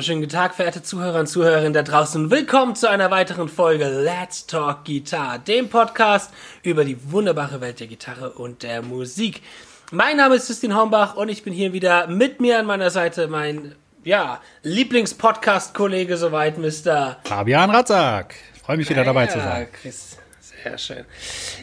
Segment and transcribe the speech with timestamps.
[0.00, 2.30] wunderschönen guten Tag, verehrte Zuhörer und Zuhörerinnen da draußen.
[2.30, 6.32] Willkommen zu einer weiteren Folge Let's Talk Guitar, dem Podcast
[6.62, 9.42] über die wunderbare Welt der Gitarre und der Musik.
[9.90, 13.28] Mein Name ist Justin Hombach und ich bin hier wieder mit mir an meiner Seite
[13.28, 17.18] mein, ja, Lieblingspodcast-Kollege soweit, Mr.
[17.24, 18.34] Fabian Ratzak.
[18.64, 19.68] Freue mich wieder dabei ja, zu sein.
[19.70, 20.16] Chris,
[20.64, 21.04] sehr schön.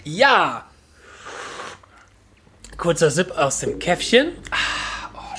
[0.03, 0.67] Ja,
[2.77, 4.33] kurzer Sip aus dem Käffchen.
[4.51, 4.76] Ah,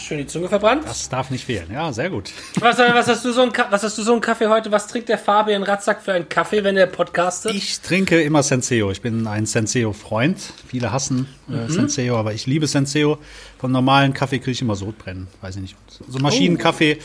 [0.08, 0.84] schön die Zunge verbrannt.
[0.86, 1.70] Das darf nicht fehlen.
[1.72, 2.30] Ja, sehr gut.
[2.58, 4.72] Was, was, hast du so ein, was hast du so einen Kaffee heute?
[4.72, 7.54] Was trinkt der Fabian Ratzak für einen Kaffee, wenn der podcastet?
[7.54, 8.90] Ich trinke immer Senseo.
[8.90, 10.38] Ich bin ein Senseo-Freund.
[10.66, 13.18] Viele hassen äh, Senseo, aber ich liebe Senseo.
[13.58, 15.28] Vom normalen Kaffee kriege ich immer Sodbrennen.
[15.42, 15.76] Weiß ich nicht.
[16.08, 16.96] So Maschinenkaffee, äh,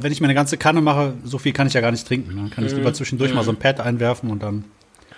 [0.00, 2.36] wenn ich mir eine ganze Kanne mache, so viel kann ich ja gar nicht trinken.
[2.36, 4.64] Dann kann ich lieber zwischendurch mal so ein Pad einwerfen und dann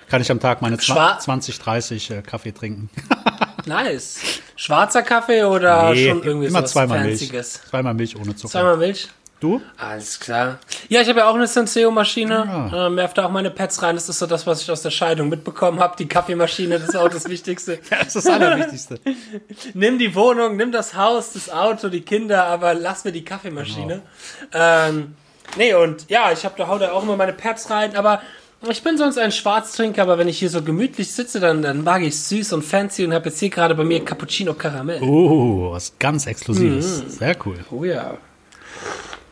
[0.08, 2.90] kann ich am Tag meine Schwa- 20, 30 äh, Kaffee trinken.
[3.66, 4.40] Nice.
[4.56, 7.28] Schwarzer Kaffee oder schon irgendwie immer zweimal Milch.
[7.28, 7.60] Fancyes?
[7.68, 8.52] Zweimal Milch ohne Zucker.
[8.52, 9.08] Zweimal Milch?
[9.38, 9.60] Du?
[9.76, 10.58] Alles klar.
[10.88, 12.72] Ja, ich habe ja auch eine Senseo-Maschine.
[12.74, 13.94] Ähm, werf da auch meine Pads rein.
[13.94, 15.94] Das ist so das, was ich aus der Scheidung mitbekommen habe.
[15.98, 17.78] Die Kaffeemaschine, das ist auch das Wichtigste.
[17.90, 18.98] Das ist das Allerwichtigste.
[19.74, 24.00] nimm die Wohnung, nimm das Haus, das Auto, die Kinder, aber lass mir die Kaffeemaschine.
[24.54, 25.16] Ähm,
[25.58, 28.22] nee, und ja, ich habe da hau da auch immer meine Pads rein, aber
[28.68, 32.02] ich bin sonst ein Schwarztrinker, aber wenn ich hier so gemütlich sitze, dann, dann mag
[32.02, 35.02] ich süß und fancy und habe jetzt hier gerade bei mir Cappuccino Karamell.
[35.02, 37.18] Oh, was ganz Exklusives.
[37.18, 37.58] Sehr cool.
[37.70, 38.18] Oh ja.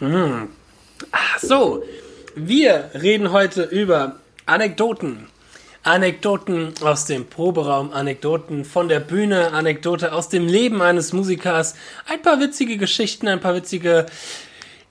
[0.00, 0.48] Mm.
[1.10, 1.82] Ach so,
[2.34, 5.26] wir reden heute über Anekdoten.
[5.84, 11.74] Anekdoten aus dem Proberaum, Anekdoten von der Bühne, Anekdote aus dem Leben eines Musikers,
[12.06, 14.06] ein paar witzige Geschichten, ein paar witzige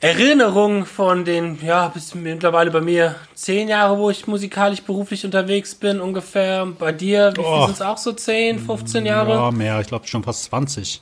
[0.04, 5.76] Erinnerungen von den, ja, bis mittlerweile bei mir zehn Jahre, wo ich musikalisch beruflich unterwegs
[5.76, 6.66] bin, ungefähr.
[6.66, 7.66] Bei dir, wie Oh.
[7.66, 8.12] sind es auch so?
[8.12, 9.34] 10, 15 Jahre?
[9.34, 9.80] Ja, mehr.
[9.80, 11.02] Ich glaube schon fast 20.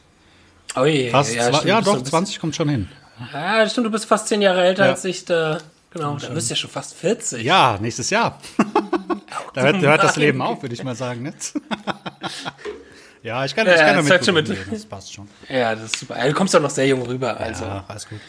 [0.76, 2.88] Oh je, Fast ja, stimmt, ja doch, ein bisschen- 20 kommt schon hin.
[3.34, 4.92] Ja, das stimmt, du bist fast zehn Jahre älter Ja.
[4.92, 5.26] als ich.
[5.26, 5.58] Da,
[5.92, 7.44] genau, da bist du ja schon fast 40.
[7.44, 8.40] Ja, nächstes Jahr.
[9.54, 11.24] da hört, hört das Leben auf, würde ich mal sagen.
[11.24, 11.34] Ne?
[13.24, 14.72] ja, ich kann, ich Ja, kann das damit schon mit.
[14.72, 15.28] Das passt schon.
[15.50, 16.18] Ja, das ist super.
[16.18, 17.38] Ja, Du kommst doch noch sehr jung rüber.
[17.40, 18.20] Also, Ja, alles gut.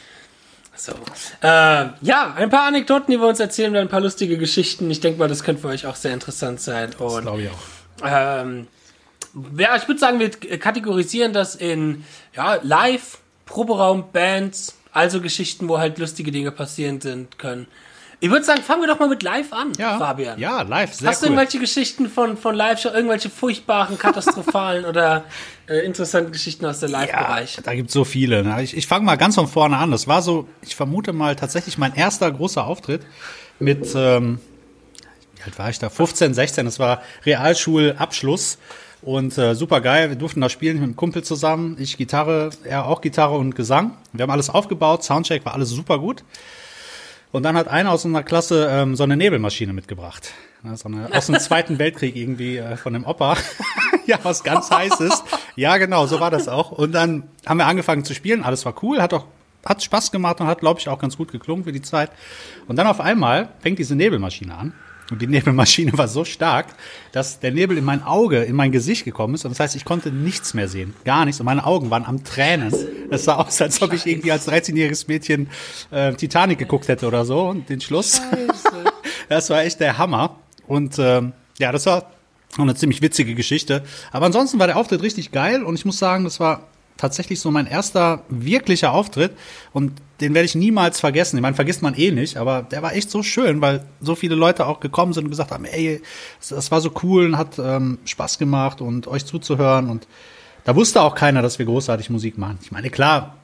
[0.75, 0.93] So.
[1.43, 1.47] Äh,
[2.01, 4.91] ja, ein paar Anekdoten, die wir uns erzählen, ein paar lustige Geschichten.
[4.91, 6.91] Ich denke mal, das könnte für euch auch sehr interessant sein.
[6.91, 8.05] Das Und glaube ich auch.
[8.05, 8.67] Ähm,
[9.57, 15.79] ja, ich würde sagen, wir kategorisieren das in ja, Live, Proberaum, Bands, also Geschichten, wo
[15.79, 17.67] halt lustige Dinge passieren sind können.
[18.25, 20.39] Ich würde sagen, fangen wir doch mal mit Live an, Ja, Fabian.
[20.39, 21.33] Ja, live, sehr Hast du cool.
[21.33, 25.25] irgendwelche Geschichten von, von Live, schon irgendwelche furchtbaren, katastrophalen oder
[25.69, 27.59] äh, interessanten Geschichten aus dem Ja, Live-Bereich?
[27.65, 28.45] da gibt's so viele.
[28.45, 28.63] Ne?
[28.63, 29.91] Ich, ich fange mal ganz von vorne an.
[29.91, 33.03] Das war so, ich vermute mal tatsächlich mein erster großer Auftritt
[33.59, 34.39] mit, ähm,
[35.35, 35.91] wie alt war ich da?
[35.91, 36.65] 15, 16.
[36.65, 38.59] Das war Realschulabschluss.
[39.03, 41.77] Und äh, super geil, wir durften da spielen mit einem Kumpel zusammen.
[41.81, 43.97] Ich Gitarre, er auch Gitarre und Gesang.
[44.13, 46.23] Wir haben alles aufgebaut, Soundcheck war alles super gut.
[47.33, 50.33] Und dann hat einer aus unserer Klasse ähm, so eine Nebelmaschine mitgebracht.
[50.63, 53.37] Ne, So eine, aus dem Zweiten Weltkrieg irgendwie äh, von dem Opa.
[54.07, 55.25] ja, was ganz heißes.
[55.57, 56.71] Ja, genau, so war das auch.
[56.73, 58.45] Und dann haben wir angefangen zu spielen.
[58.45, 59.25] Alles war cool, hat auch
[59.65, 62.11] hat Spaß gemacht und hat, glaube ich, auch ganz gut geklungen für die Zeit.
[62.67, 64.75] Und dann auf einmal fängt diese Nebelmaschine an.
[65.13, 66.67] Und die Nebelmaschine war so stark,
[67.13, 69.45] dass der Nebel in mein Auge, in mein Gesicht gekommen ist.
[69.45, 70.95] Und das heißt, ich konnte nichts mehr sehen.
[71.05, 71.39] Gar nichts.
[71.39, 72.75] Und meine Augen waren am Tränen.
[73.11, 75.51] Das sah aus, als ob ich irgendwie als 13-jähriges Mädchen
[75.91, 77.49] äh, Titanic geguckt hätte oder so.
[77.49, 78.21] Und den Schluss.
[79.29, 80.37] Das war echt der Hammer.
[80.67, 82.11] Und ähm, ja, das war
[82.59, 83.83] eine ziemlich witzige Geschichte.
[84.11, 86.69] Aber ansonsten war der Auftritt richtig geil und ich muss sagen, das war
[87.03, 89.33] tatsächlich so mein erster wirklicher Auftritt
[89.73, 91.37] und den werde ich niemals vergessen.
[91.37, 94.37] Ich meine, vergisst man eh nicht, aber der war echt so schön, weil so viele
[94.37, 96.01] Leute auch gekommen sind und gesagt haben, ey,
[96.49, 100.07] das, war so cool und hat ähm, Spaß gemacht und euch zuzuhören und
[100.63, 102.61] da wusste auch keiner, dass wir großartig Musik machen.
[102.63, 103.37] Ich meine, klar,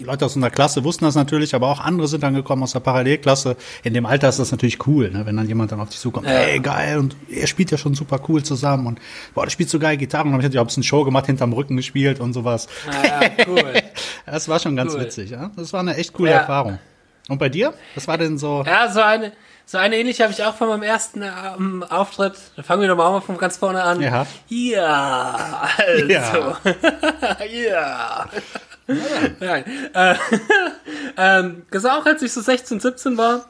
[0.00, 2.72] die Leute aus unserer Klasse wussten das natürlich, aber auch andere sind dann gekommen aus
[2.72, 3.56] der Parallelklasse.
[3.84, 5.26] In dem Alter ist das natürlich cool, ne?
[5.26, 6.32] wenn dann jemand dann auf dich zukommt, Ja.
[6.32, 8.98] ey, geil, und ihr spielt ja schon super cool zusammen und
[9.34, 11.26] boah, du spielst so geil Gitarre und dann hab ich auch ein bisschen Show gemacht,
[11.26, 12.66] hinterm Rücken gespielt und sowas.
[13.04, 13.74] Ja, cool.
[14.26, 15.00] Das war schon ganz Cool.
[15.00, 15.50] witzig, ja.
[15.56, 16.38] Das war eine echt coole Ja.
[16.38, 16.78] Erfahrung.
[17.28, 17.74] Und bei dir?
[17.94, 18.62] Was war denn so?
[18.66, 19.32] Ja, so eine,
[19.66, 22.34] so eine ähnliche habe ich auch von meinem ersten ähm, Auftritt.
[22.56, 24.00] Da fangen wir doch mal von ganz vorne an.
[24.00, 24.26] Ja.
[24.48, 26.06] Ja, also.
[26.06, 26.56] Ja.
[27.68, 28.26] ja.
[29.40, 29.64] Nein.
[29.94, 30.14] Äh,
[31.16, 33.46] ähm, das auch, als ich so 16, 17 war,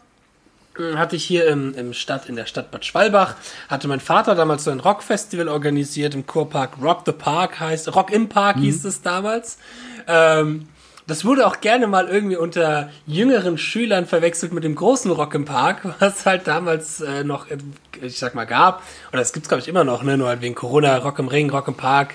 [0.78, 3.36] äh, hatte ich hier im, im Stadt, in der Stadt Bad Schwalbach,
[3.68, 8.10] hatte mein Vater damals so ein Rockfestival organisiert im Kurpark Rock the Park heißt, Rock
[8.10, 9.58] im Park hieß es damals.
[10.06, 10.68] Ähm,
[11.06, 15.44] das wurde auch gerne mal irgendwie unter jüngeren Schülern verwechselt mit dem großen Rock im
[15.44, 17.58] Park, was halt damals äh, noch, äh,
[18.00, 18.82] ich sag mal, gab.
[19.10, 20.16] Oder das gibt's glaube ich immer noch, ne?
[20.16, 22.14] Nur halt wegen Corona, Rock im Ring, Rock im Park.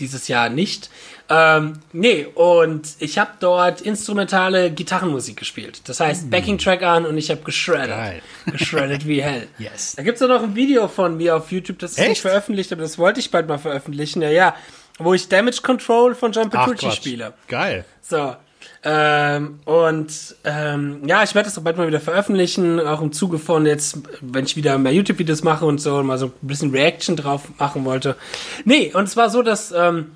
[0.00, 0.90] dieses Jahr nicht.
[1.34, 5.80] Ähm, nee, und ich habe dort instrumentale Gitarrenmusik gespielt.
[5.88, 7.96] Das heißt, Backing-Track an und ich habe geschreddet.
[7.96, 8.22] Geil.
[8.50, 9.48] Geschreddet wie hell.
[9.58, 9.94] Yes.
[9.96, 12.08] Da gibt's ja noch ein Video von mir auf YouTube, das ist Echt?
[12.10, 14.20] nicht veröffentlicht, aber das wollte ich bald mal veröffentlichen.
[14.20, 14.54] Ja, ja.
[14.98, 16.96] Wo ich Damage Control von John Ach, Petrucci Quatsch.
[16.96, 17.32] spiele.
[17.48, 17.84] Geil.
[18.02, 18.36] So.
[18.84, 23.38] Ähm, und ähm, ja, ich werde das auch bald mal wieder veröffentlichen, auch im Zuge
[23.38, 26.72] von jetzt, wenn ich wieder mehr YouTube-Videos mache und so, und mal so ein bisschen
[26.72, 28.16] Reaction drauf machen wollte.
[28.64, 30.12] Nee, und es war so, dass ähm,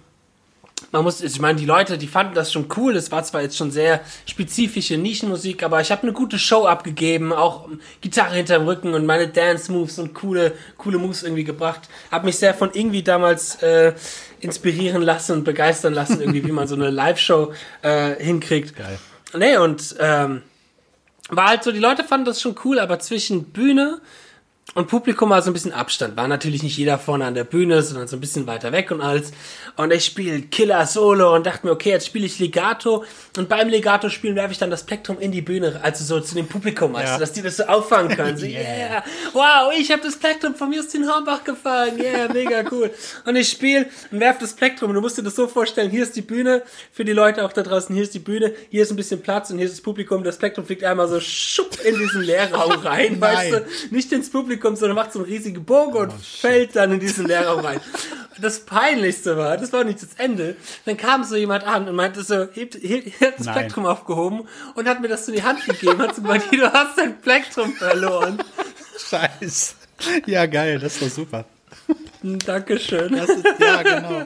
[0.92, 2.96] man muss, ich meine, die Leute, die fanden das schon cool.
[2.96, 7.32] Es war zwar jetzt schon sehr spezifische Nischenmusik, aber ich habe eine gute Show abgegeben,
[7.32, 7.68] auch
[8.00, 11.88] Gitarre hinterm Rücken und meine Dance Moves und coole, coole Moves irgendwie gebracht.
[12.10, 13.94] Hab mich sehr von irgendwie damals äh,
[14.40, 18.76] inspirieren lassen und begeistern lassen, irgendwie, wie man so eine Live-Show äh, hinkriegt.
[18.76, 18.98] Geil.
[19.34, 20.42] Nee, und ähm,
[21.28, 24.00] war halt so, die Leute fanden das schon cool, aber zwischen Bühne
[24.74, 26.16] und Publikum war so ein bisschen Abstand.
[26.18, 29.00] War natürlich nicht jeder vorne an der Bühne, sondern so ein bisschen weiter weg und
[29.00, 29.30] alles.
[29.76, 33.04] Und ich spiele Killer Solo und dachte mir, okay, jetzt spiele ich Legato.
[33.38, 36.34] Und beim Legato spielen werfe ich dann das Plektrum in die Bühne, also so zu
[36.34, 37.16] dem Publikum, Ja.
[37.16, 38.36] dass die das so auffangen können.
[38.36, 39.02] So, Yeah.
[39.32, 41.98] Wow, ich habe das Plektrum von Justin Hornbach gefangen.
[41.98, 42.90] Yeah, mega cool.
[43.24, 44.90] Und ich spiele und werfe das Plektrum.
[44.90, 47.52] Und du musst dir das so vorstellen, hier ist die Bühne, für die Leute auch
[47.52, 49.80] da draußen, hier ist die Bühne, hier ist ein bisschen Platz und hier ist das
[49.80, 50.22] Publikum.
[50.24, 53.64] Das Plektrum fliegt einmal so schupp in diesen Leerraum rein, weißt du?
[53.90, 57.60] Nicht ins Publikum, sondern macht so einen riesigen Bogen und fällt dann in diesen Leerraum
[57.60, 57.80] rein.
[58.38, 60.56] Das Peinlichste war, das war nicht das Ende.
[60.84, 63.54] Dann kam so jemand an und meinte so, hebt, hebt, hebt das Nein.
[63.54, 66.60] Plektrum aufgehoben und hat mir das so in die Hand gegeben, hat so gemeint, "Hier,
[66.60, 68.38] du hast dein Plektrum verloren.
[68.98, 69.74] Scheiße.
[70.26, 71.44] Ja, geil, das doch super.
[72.22, 73.16] Dankeschön.
[73.16, 74.22] Das ist, ja, genau.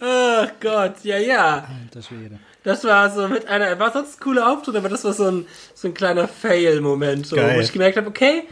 [0.00, 1.66] Ach Gott, ja, ja.
[1.84, 2.38] Alter Schwede.
[2.66, 5.46] Das war so mit einer, war sonst ein cooler Auftritt, aber das war so ein,
[5.72, 8.42] so ein kleiner Fail-Moment, so, wo ich gemerkt habe, okay,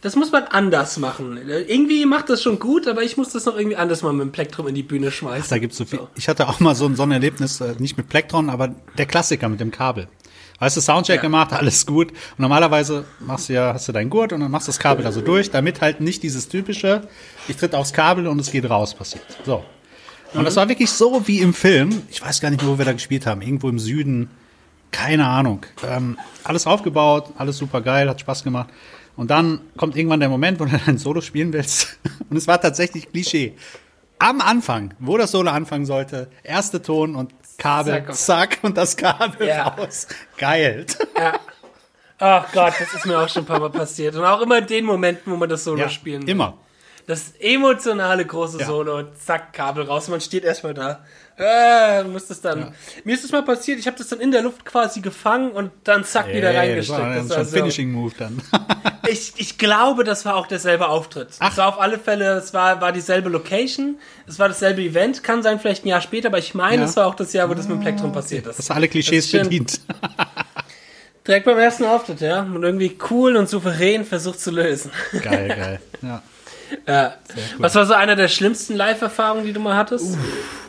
[0.00, 1.38] das muss man anders machen.
[1.46, 4.32] Irgendwie macht das schon gut, aber ich muss das noch irgendwie anders mal mit dem
[4.32, 5.50] Plektrum in die Bühne schmeißen.
[5.50, 6.00] Da gibt's so viel.
[6.14, 9.04] Ich hatte auch mal so ein, so ein Erlebnis, äh, nicht mit Plektron, aber der
[9.04, 10.08] Klassiker mit dem Kabel.
[10.60, 11.22] Weißt du, Soundcheck Ja.
[11.22, 12.10] gemacht, alles gut.
[12.12, 15.04] Und normalerweise machst du ja, hast du deinen Gurt und dann machst du das Kabel
[15.04, 17.02] da so durch, damit halt nicht dieses typische,
[17.48, 19.24] ich tritt aufs Kabel und es geht raus passiert.
[19.44, 19.62] So.
[20.34, 22.02] Und das war wirklich so wie im Film.
[22.10, 23.40] Ich weiß gar nicht mehr, wo wir da gespielt haben.
[23.42, 24.30] Irgendwo im Süden.
[24.90, 25.66] Keine Ahnung.
[25.86, 28.68] Ähm, alles aufgebaut, alles super geil, hat Spaß gemacht.
[29.16, 31.98] Und dann kommt irgendwann der Moment, wo du ein Solo spielen willst.
[32.30, 33.54] Und es war tatsächlich Klischee.
[34.18, 38.14] Am Anfang, wo das Solo anfangen sollte, erste Ton und Kabel, Zack.
[38.14, 39.68] zack, und das Kabel Ja.
[39.68, 40.06] raus.
[40.38, 40.86] Geil.
[41.16, 41.34] Ja.
[42.20, 44.14] Ach Gott, das ist mir auch schon ein paar Mal passiert.
[44.16, 46.30] Und auch immer in den Momenten, wo man das Solo Ja, spielen will.
[46.30, 46.54] immer.
[47.08, 48.66] Das emotionale große Ja.
[48.66, 51.00] Solo, zack, Kabel raus, man steht erstmal da.
[51.38, 52.74] Äh, muss das dann.
[53.04, 55.70] Mir ist das mal passiert, ich habe das dann in der Luft quasi gefangen und
[55.84, 57.00] dann zack wieder Ey, das reingesteckt.
[57.00, 58.42] war Das war so- Finishing Move dann.
[59.08, 61.28] ich, ich glaube, das war auch derselbe Auftritt.
[61.38, 61.50] Ach.
[61.50, 65.42] Es war auf alle Fälle, es war, war dieselbe Location, es war dasselbe Event, kann
[65.42, 66.88] sein vielleicht ein Jahr später, aber ich meine, Ja.
[66.88, 68.58] es war auch das Jahr, wo das mit dem Plektrum passiert ist.
[68.58, 69.80] Das alle Klischees Das bedient.
[71.26, 72.40] Direkt beim ersten Auftritt, ja.
[72.40, 74.90] Und irgendwie cool und souverän versucht zu lösen.
[75.22, 75.80] Geil, geil.
[76.02, 76.22] Ja.
[76.86, 77.14] Ja.
[77.58, 80.16] Was war so einer der schlimmsten Live-Erfahrungen, die du mal hattest?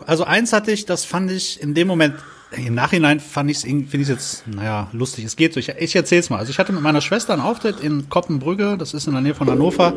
[0.06, 2.16] Also eins hatte ich, das fand ich in dem Moment,
[2.52, 5.26] im Nachhinein fand ich es, finde ich jetzt, naja, lustig.
[5.26, 5.60] Es geht so.
[5.60, 6.38] Ich, ich erzähl's mal.
[6.38, 9.36] Also ich hatte mit meiner Schwester einen Auftritt in Koppenbrügge, das ist in der Nähe
[9.36, 9.94] von Hannover.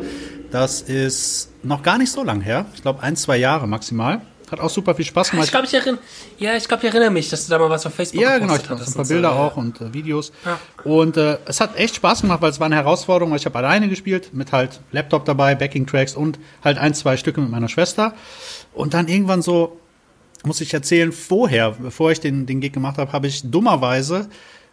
[0.51, 2.65] Das ist noch gar nicht so lang her.
[2.75, 4.21] Ich glaube ein, zwei Jahre maximal.
[4.51, 5.45] Hat auch super viel Spaß gemacht.
[5.45, 5.99] Ich glaube, ich erinnere,
[6.37, 8.55] ja, ich glaube, ich erinnere mich, dass du da mal was auf Facebook Ja, genau,
[8.55, 9.35] ich habe ein paar so, Bilder ja.
[9.35, 10.31] auch und äh, Videos.
[10.45, 10.59] Ja.
[10.83, 13.57] Und äh, es hat echt Spaß gemacht, weil es war eine Herausforderung, weil ich habe
[13.57, 18.13] alleine gespielt, mit halt Laptop dabei, Backing-Tracks und halt ein, zwei Stücke mit meiner Schwester.
[18.73, 19.79] Und dann irgendwann so,
[20.43, 24.29] muss ich erzählen, vorher, bevor ich den, den Gig gemacht habe, habe ich dummerweise,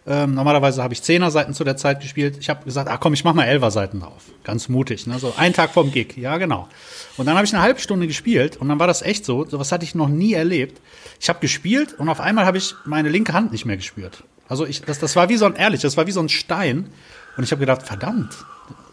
[0.06, 2.38] ähm, normalerweise habe ich Zehner-Seiten zu der Zeit gespielt.
[2.40, 4.24] Ich habe gesagt, ah komm, ich mach mal Elfer-Seiten drauf.
[4.44, 5.18] Ganz mutig, ne?
[5.18, 6.68] So einen Tag vorm Gig, ja genau.
[7.16, 9.72] Und dann habe ich eine halbe Stunde gespielt und dann war das echt so, sowas
[9.72, 10.80] hatte ich noch nie erlebt.
[11.20, 14.24] Ich habe gespielt und auf einmal habe ich meine linke Hand nicht mehr gespürt.
[14.48, 16.88] Also ich, das, das war wie so ein, ehrlich, das war wie so ein Stein.
[17.36, 18.34] Und ich habe gedacht, verdammt,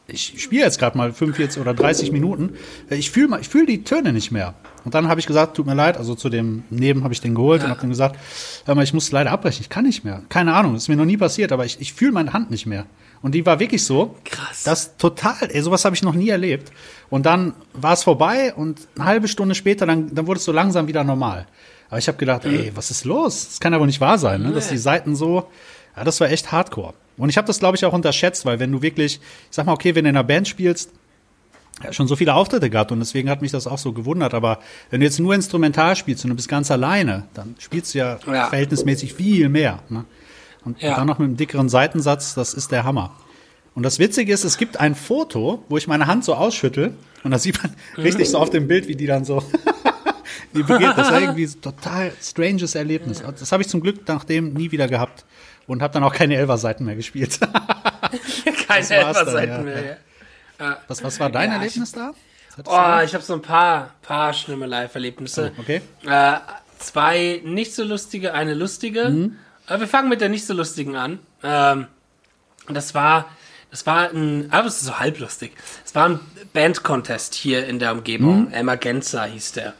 [0.07, 2.53] ich spiele jetzt gerade mal 45 oder 30 Minuten.
[2.89, 4.53] Ich fühle ich fühl die Töne nicht mehr.
[4.85, 7.35] Und dann habe ich gesagt, tut mir leid, also zu dem Neben habe ich den
[7.35, 8.17] geholt und habe dann gesagt,
[8.65, 10.23] hör mal, ich muss leider abbrechen, ich kann nicht mehr.
[10.29, 12.65] Keine Ahnung, das ist mir noch nie passiert, aber ich, ich fühle meine Hand nicht
[12.65, 12.85] mehr.
[13.21, 14.15] Und die war wirklich so.
[14.23, 14.63] Krass.
[14.63, 16.71] Das total, ey, sowas habe ich noch nie erlebt.
[17.09, 20.53] Und dann war es vorbei und eine halbe Stunde später, dann, dann wurde es so
[20.53, 21.47] langsam wieder normal.
[21.89, 23.47] Aber ich habe gedacht, ey, was ist los?
[23.47, 24.51] Das kann ja wohl nicht wahr sein, ne?
[24.51, 25.49] dass die Seiten so,
[25.97, 26.93] ja, das war echt hardcore.
[27.17, 29.73] Und ich habe das, glaube ich, auch unterschätzt, weil wenn du wirklich, ich sag mal,
[29.73, 30.91] okay, wenn du in einer Band spielst,
[31.83, 34.33] ja, schon so viele Auftritte gehabt und deswegen hat mich das auch so gewundert.
[34.33, 37.99] Aber wenn du jetzt nur instrumental spielst und du bist ganz alleine, dann spielst du
[37.99, 38.47] ja, Ja.
[38.47, 39.79] verhältnismäßig viel mehr.
[39.89, 40.05] Ne?
[40.65, 40.95] Und Ja.
[40.95, 43.15] dann noch mit einem dickeren Seitensatz, das ist der Hammer.
[43.75, 47.29] Und das Witzige ist, es gibt ein Foto, wo ich meine Hand so ausschüttel und
[47.31, 49.43] da sieht man richtig so auf dem Bild, wie die dann so
[50.53, 50.93] die begeht.
[50.97, 53.21] Das war irgendwie ein total stranges Erlebnis.
[53.39, 55.25] Das habe ich zum Glück nachdem nie wieder gehabt
[55.67, 57.39] und habe dann auch keine Elfer-Seiten mehr gespielt.
[58.67, 59.97] Keine Elfer-Seiten ja, mehr.
[60.59, 60.77] Ja.
[60.87, 62.11] Was, was war dein Ja, Erlebnis da?
[62.65, 65.51] Oh, ich habe so ein paar, paar schlimme Live-Erlebnisse.
[65.55, 65.61] du?
[65.61, 65.81] Okay.
[66.05, 66.39] Äh,
[66.79, 69.31] zwei nicht so lustige, eine lustige.
[69.67, 71.19] Äh, wir fangen mit der nicht so lustigen an.
[71.43, 71.87] Ähm,
[72.67, 73.29] und das war,
[73.69, 75.51] das war ein, aber es ist so halblustig.
[75.85, 76.19] Es war ein
[76.53, 78.51] Band-Contest hier in der Umgebung.
[78.51, 79.73] Emergenza hieß der.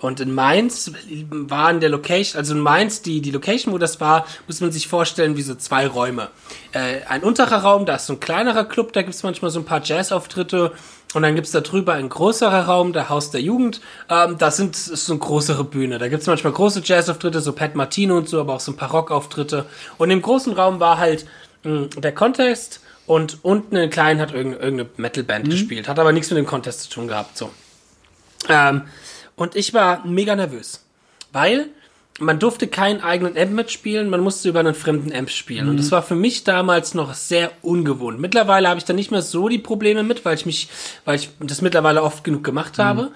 [0.00, 0.92] Und in Mainz
[1.30, 4.70] war in der Location, also in Mainz, die, die Location, wo das war, muss man
[4.70, 6.28] sich vorstellen, wie so zwei Räume.
[6.72, 9.64] Äh, ein unterer Raum, da ist so ein kleinerer Club, da gibt's manchmal so ein
[9.64, 10.72] paar Jazz-Auftritte.
[11.14, 13.80] Und dann gibt's da drüber ein größerer Raum, der Haus der Jugend.
[14.10, 15.98] Ähm, da sind, ist so eine größere Bühne.
[15.98, 18.90] Da gibt's manchmal große Jazz-Auftritte, so Pat Martino und so, aber auch so ein paar
[18.90, 19.64] Rock-Auftritte.
[19.96, 21.26] Und im großen Raum war halt
[21.64, 25.88] mh, der Contest und unten in kleinen hat irgendeine, irgendeine Metal-Band gespielt.
[25.88, 27.50] Hat aber nichts mit dem Contest zu tun gehabt, so.
[28.50, 28.82] Ähm,
[29.38, 30.84] und ich war mega nervös,
[31.32, 31.68] weil
[32.20, 35.68] man durfte keinen eigenen Amp mitspielen, man musste über einen fremden Amp spielen.
[35.68, 38.18] Und das war für mich damals noch sehr ungewohnt.
[38.18, 40.68] Mittlerweile habe ich da nicht mehr so die Probleme mit, weil ich mich,
[41.04, 43.12] weil ich das mittlerweile oft genug gemacht habe.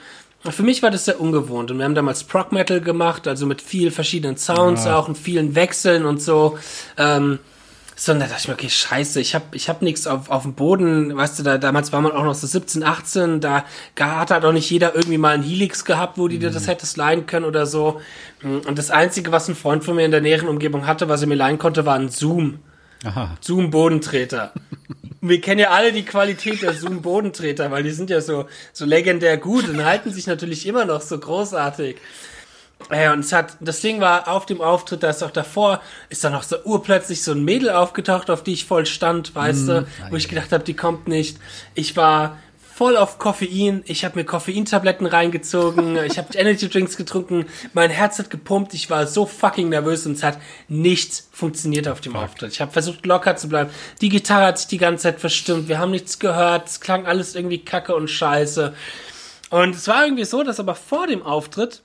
[0.49, 3.62] Für mich war das sehr ungewohnt und wir haben damals Prog Metal gemacht, also mit
[3.62, 6.59] viel verschiedenen Sounds auch und vielen Wechseln und so.
[6.97, 7.38] Ähm,
[7.94, 10.42] so, und da dachte ich mir, okay, scheiße, ich hab, ich hab nichts auf, auf
[10.42, 13.64] dem Boden, weißt du, da, damals war man auch noch so 17, 18, da
[14.00, 16.96] hat halt auch nicht jeder irgendwie mal einen Helix gehabt, wo die dir das hättest
[16.96, 18.00] leihen können oder so.
[18.42, 21.28] Und das Einzige, was ein Freund von mir in der näheren Umgebung hatte, was er
[21.28, 22.61] mir leihen konnte, war ein Zoom.
[23.04, 23.37] Aha.
[23.40, 24.52] Zoom-Bodentreter.
[25.20, 29.37] Wir kennen ja alle die Qualität der Zoom-Bodentreter, weil die sind ja so, so legendär
[29.37, 31.96] gut und halten sich natürlich immer noch so großartig.
[32.91, 36.25] Ja, und es hat, das Ding war auf dem Auftritt, da ist auch davor, ist
[36.25, 39.87] dann noch so urplötzlich so ein Mädel aufgetaucht, auf die ich voll stand, weißt du,
[40.11, 41.39] wo ich gedacht habe, die kommt nicht.
[41.75, 42.39] Ich war
[42.75, 48.19] voll auf Koffein, ich habe mir Koffeintabletten reingezogen, ich habe Energy Drinks getrunken, mein Herz
[48.19, 52.53] hat gepumpt, ich war so fucking nervös und es hat nichts funktioniert auf dem Auftritt.
[52.53, 53.71] Ich habe versucht locker zu bleiben.
[54.01, 57.35] Die Gitarre hat sich die ganze Zeit verstimmt, wir haben nichts gehört, es klang alles
[57.35, 58.75] irgendwie kacke und scheiße.
[59.51, 61.83] Und es war irgendwie so, dass aber vor dem Auftritt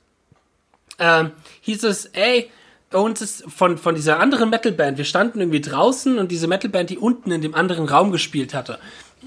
[1.00, 2.50] ähm, hieß es, ey,
[2.92, 6.98] uns ist von, von dieser anderen Metalband, wir standen irgendwie draußen und diese Metalband, die
[6.98, 8.80] unten in dem anderen Raum gespielt hatte,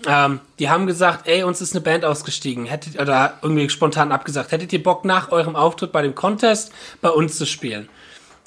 [0.07, 4.53] ähm, die haben gesagt, ey, uns ist eine Band ausgestiegen, hättet, oder irgendwie spontan abgesagt,
[4.53, 7.89] hättet ihr Bock nach eurem Auftritt bei dem Contest bei uns zu spielen?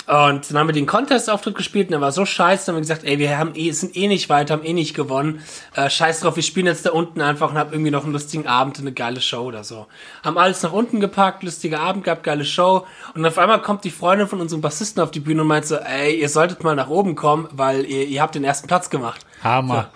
[0.05, 2.81] Und dann haben wir den Contest-Auftritt gespielt und der war so scheiße, dann haben wir
[2.81, 5.41] gesagt, ey, wir haben eh, sind eh nicht weiter, haben eh nicht gewonnen.
[5.75, 8.45] Äh, scheiß drauf, wir spielen jetzt da unten einfach und haben irgendwie noch einen lustigen
[8.45, 9.87] Abend, eine geile Show oder so.
[10.23, 12.85] Haben alles nach unten gepackt, lustiger Abend gehabt, geile Show.
[13.15, 15.77] Und auf einmal kommt die Freundin von unserem Bassisten auf die Bühne und meint so,
[15.77, 19.25] ey, ihr solltet mal nach oben kommen, weil ihr, ihr habt den ersten Platz gemacht.
[19.43, 19.89] Hammer.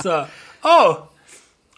[0.00, 0.24] So,
[0.62, 0.96] oh,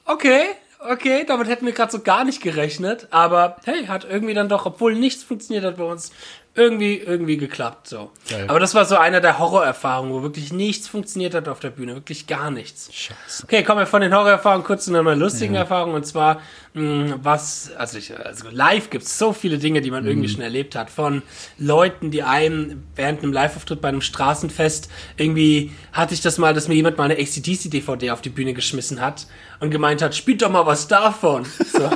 [0.05, 0.43] okay,
[0.88, 4.67] okay, damit hätten wir gerade so gar nicht gerechnet, aber hey, hat irgendwie dann doch,
[4.67, 6.12] obwohl nichts funktioniert hat bei uns,
[6.54, 8.11] irgendwie, irgendwie geklappt, so.
[8.28, 8.47] Geil.
[8.49, 11.95] Aber das war so einer der Horrorerfahrungen, wo wirklich nichts funktioniert hat auf der Bühne,
[11.95, 12.90] wirklich gar nichts.
[12.92, 13.45] Scheiße.
[13.45, 16.40] Okay, kommen wir von den Horrorerfahrungen kurz zu einer lustigen Erfahrung und zwar,
[16.75, 20.75] mh, was, also, ich, also live gibt's so viele Dinge, die man irgendwie schon erlebt
[20.75, 20.90] hat.
[20.90, 21.23] Von
[21.57, 26.66] Leuten, die einem während einem Live-Auftritt bei einem Straßenfest irgendwie hatte ich das mal, dass
[26.66, 29.28] mir jemand mal eine ACDC-DVD auf die Bühne geschmissen hat
[29.61, 31.45] und gemeint hat, spielt doch mal was davon.
[31.45, 31.90] So.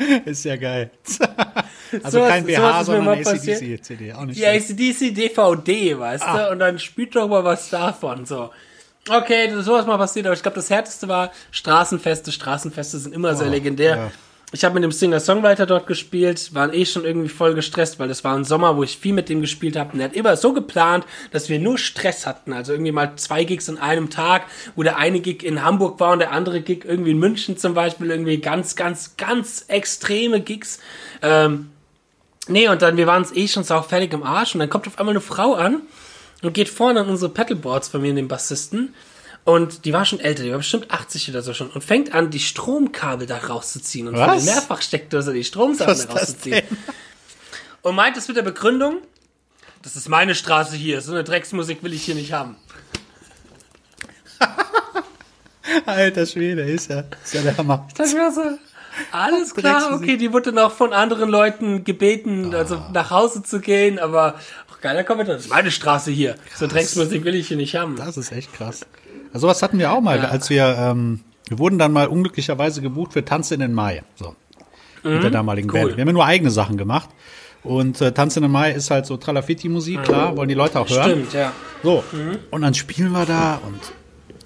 [0.24, 0.90] Ist ja geil.
[2.02, 3.08] Also Sowas- kein sowas BH, mir sondern.
[3.26, 4.12] ACDC-CD.
[4.12, 4.70] Auch nicht die schlecht.
[4.70, 6.46] ACDC DVD, weißt Ah.
[6.46, 6.52] du?
[6.52, 8.50] Und dann spielt doch mal was davon, so.
[9.08, 12.32] Okay, das ist sowas mal passiert, aber ich glaube, das härteste war Straßenfeste.
[12.32, 13.96] Straßenfeste sind immer sehr Oh, legendär.
[13.96, 14.10] ja.
[14.52, 18.24] Ich habe mit dem Singer-Songwriter dort gespielt, waren eh schon irgendwie voll gestresst, weil das
[18.24, 19.92] war ein Sommer, wo ich viel mit dem gespielt habe.
[19.92, 22.52] Und er hat immer so geplant, dass wir nur Stress hatten.
[22.52, 24.42] Also irgendwie mal zwei Gigs in einem Tag,
[24.74, 27.74] wo der eine Gig in Hamburg war und der andere Gig irgendwie in München zum
[27.74, 28.10] Beispiel.
[28.10, 30.80] Irgendwie ganz, ganz, ganz extreme Gigs.
[31.22, 31.70] Ähm,
[32.50, 34.86] Nee, und dann, wir waren uns eh schon sau fertig im Arsch und dann kommt
[34.86, 35.82] auf einmal eine Frau an
[36.42, 38.94] und geht vorne an unsere Pedalboards von mir, den Bassisten.
[39.44, 42.30] Und die war schon älter, die war bestimmt 80 oder so schon und fängt an,
[42.30, 46.62] die Stromkabel da rauszuziehen und von der Mehrfachsteckdose die Stromsachen da rauszuziehen.
[47.82, 48.98] Und meint es mit der Begründung,
[49.82, 52.56] das ist meine Straße hier, so eine Drecksmusik will ich hier nicht haben.
[55.86, 57.88] Alter Schwede, ist ja, ist ja der Hammer.
[57.96, 58.58] Das war so.
[59.12, 62.90] Alles klar, okay, die wurde noch von anderen Leuten gebeten, also Ah.
[62.92, 64.34] nach Hause zu gehen, aber
[64.72, 65.34] auch geiler Kommentar.
[65.36, 66.36] Das ist meine Straße hier.
[66.54, 67.96] So Drecksmusik will ich hier nicht haben.
[67.96, 68.86] Das ist echt krass.
[69.32, 73.12] Also was hatten wir auch mal, als wir, ähm, wir wurden dann mal unglücklicherweise gebucht
[73.12, 74.02] für Tanz in den Mai.
[74.16, 74.34] So.
[75.02, 75.74] Mit der damaligen Mhm.
[75.74, 75.80] cool.
[75.82, 75.96] Band.
[75.96, 77.08] Wir haben ja nur eigene Sachen gemacht.
[77.62, 80.88] Und äh, Tanz in den Mai ist halt so Tralafitti-Musik, klar, wollen die Leute auch
[80.88, 81.10] hören.
[81.10, 81.52] Stimmt, ja.
[81.82, 82.02] So,
[82.50, 83.80] und dann spielen wir da und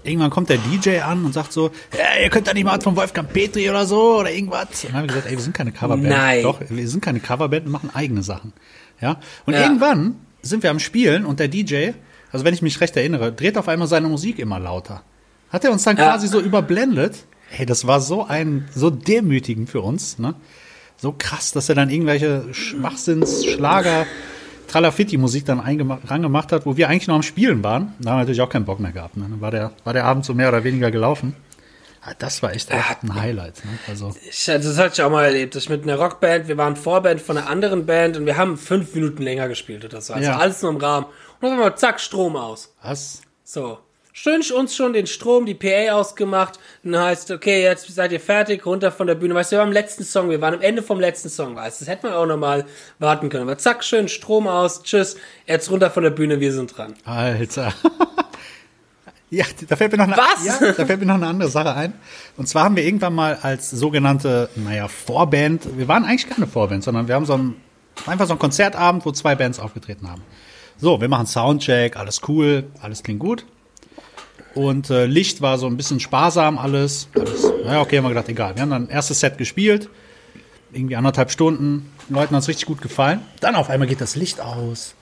[0.04, 2.94] irgendwann kommt der DJ an und sagt so, ja, ihr könnt da nicht mal von
[2.96, 4.68] Wolfgang Petri oder so oder irgendwas.
[4.84, 6.02] Und dann haben wir gesagt, ey, wir sind keine Coverband.
[6.04, 6.42] Nein.
[6.42, 8.52] Doch, wir sind keine Coverband, wir machen eigene Sachen.
[9.00, 9.18] Ja.
[9.46, 9.62] Und Ja.
[9.62, 11.90] irgendwann sind wir am Spielen und der DJ,
[12.32, 15.02] also wenn ich mich recht erinnere, dreht auf einmal seine Musik immer lauter.
[15.50, 16.10] Hat er uns dann Ja.
[16.10, 17.24] quasi so überblendet.
[17.48, 20.34] Hey, das war so ein, so demütigend für uns, ne?
[20.96, 24.06] So krass, dass er dann irgendwelche Schwachsinns, Schlager,
[24.68, 27.92] Tralafitti-Musik dann rangemacht hat, wo wir eigentlich noch am Spielen waren.
[28.00, 29.16] Da haben wir natürlich auch keinen Bock mehr gehabt.
[29.16, 29.26] Ne?
[29.30, 31.34] Dann war der, war der Abend so mehr oder weniger gelaufen.
[32.06, 33.64] Ah, Das war echt auch ein Highlight.
[33.64, 33.70] Ne?
[33.88, 35.56] Also, Ich, das hatte ich auch mal erlebt.
[35.56, 38.94] Ich mit einer Rockband, wir waren Vorband von einer anderen Band und wir haben fünf
[38.94, 40.12] Minuten länger gespielt oder so.
[40.12, 40.36] Also Ja.
[40.38, 41.06] alles nur im Rahmen.
[41.40, 42.74] Und dann mal zack, Strom aus.
[42.82, 43.22] was?
[43.44, 43.78] So.
[44.16, 46.60] Schön uns schon den Strom, die PA ausgemacht.
[46.84, 49.34] Dann heißt, okay, jetzt seid ihr fertig, runter von der Bühne.
[49.34, 51.56] Weißt du, wir waren am letzten Song, wir waren am Ende vom letzten Song.
[51.56, 52.64] Weißt du, das hätten wir auch nochmal
[53.00, 53.42] warten können.
[53.42, 55.16] Aber zack, schön Strom aus, tschüss,
[55.48, 56.94] jetzt runter von der Bühne, wir sind dran.
[57.04, 57.74] Alter.
[59.30, 60.46] ja, da fällt mir noch eine, Was?
[60.46, 61.92] Ja, da fällt mir noch eine andere Sache ein.
[62.36, 66.84] Und zwar haben wir irgendwann mal als sogenannte, naja, Vorband, wir waren eigentlich keine Vorband,
[66.84, 67.56] sondern wir haben so ein,
[68.06, 70.22] einfach so ein Konzertabend, wo zwei Bands aufgetreten haben.
[70.76, 73.44] So, wir machen Soundcheck, alles cool, alles klingt gut.
[74.54, 77.08] Und äh, Licht war so ein bisschen sparsam, alles.
[77.14, 77.52] alles.
[77.64, 78.54] Ja, okay, haben wir gedacht, egal.
[78.54, 79.88] Wir haben dann erstes Set gespielt,
[80.72, 81.90] irgendwie anderthalb Stunden.
[82.08, 83.20] Den Leuten hat es richtig gut gefallen.
[83.40, 84.94] Dann auf einmal geht das Licht aus.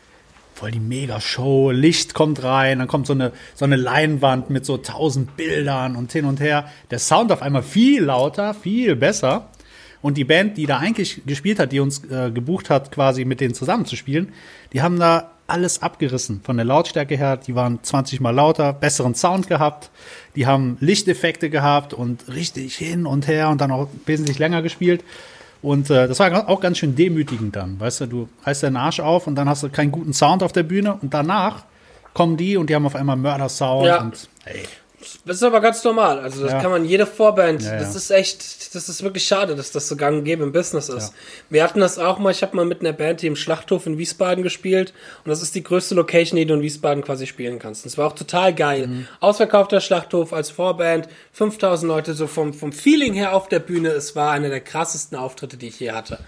[0.55, 4.77] Voll die Mega-Show, Licht kommt rein, dann kommt so eine, so eine Leinwand mit so
[4.77, 6.71] tausend Bildern und hin und her.
[6.91, 9.49] Der Sound auf einmal viel lauter, viel besser.
[10.03, 13.41] Und die Band, die da eigentlich gespielt hat, die uns äh, gebucht hat, quasi mit
[13.41, 14.33] denen zusammenzuspielen,
[14.73, 16.41] die haben da alles abgerissen.
[16.45, 19.91] Von der Lautstärke her, die waren 20 mal lauter, besseren Sound gehabt,
[20.37, 25.05] die haben Lichteffekte gehabt und richtig hin und her und dann auch wesentlich länger gespielt.
[25.61, 27.79] Und äh, das war auch ganz schön demütigend dann.
[27.79, 30.53] Weißt du, du reißt deinen Arsch auf und dann hast du keinen guten Sound auf
[30.53, 31.65] der Bühne und danach
[32.15, 34.01] kommen die und die haben auf einmal Mörder-Sound Ja.
[34.01, 34.63] und ey,
[35.25, 36.19] Das ist aber ganz normal.
[36.21, 36.61] Also das Ja.
[36.61, 37.63] kann man jede Vorband.
[37.63, 37.79] Ja, ja.
[37.79, 40.89] Das ist echt, das ist wirklich schade, dass das so gang und gäbe im Business
[40.89, 41.13] ist.
[41.51, 42.31] Wir hatten das auch mal.
[42.31, 44.93] Ich habe mal mit einer Band hier im Schlachthof in Wiesbaden gespielt
[45.25, 47.85] und das ist die größte Location, die du in Wiesbaden quasi spielen kannst.
[47.85, 48.87] Und es war auch total geil.
[48.87, 49.09] Mhm.
[49.21, 53.89] Ausverkaufter Schlachthof als Vorband, 5000 Leute so vom vom Feeling her auf der Bühne.
[53.91, 56.19] Es war einer der krassesten Auftritte, die ich je hatte.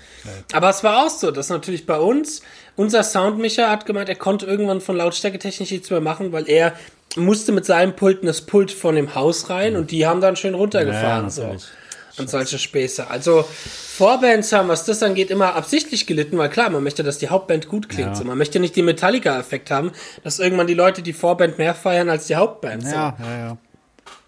[0.52, 2.42] Aber es war auch so, dass natürlich bei uns
[2.76, 6.72] unser Soundmischer hat gemeint, er konnte irgendwann von Lautstärketechnisch nichts mehr machen, weil er
[7.16, 10.36] musste mit seinem Pult in das Pult von dem Haus rein und die haben dann
[10.36, 11.24] schön runtergefahren.
[11.24, 11.56] Ja, so.
[12.16, 13.08] Und solche Späße.
[13.10, 17.28] Also Vorbands haben, was das angeht, immer absichtlich gelitten, weil klar, man möchte, dass die
[17.28, 18.10] Hauptband gut klingt.
[18.10, 18.14] Ja.
[18.14, 19.90] So, man möchte nicht den Metallica-Effekt haben,
[20.22, 22.84] dass irgendwann die Leute die Vorband mehr feiern als die Hauptband.
[22.84, 22.94] So.
[22.94, 23.58] ja, ja, ja.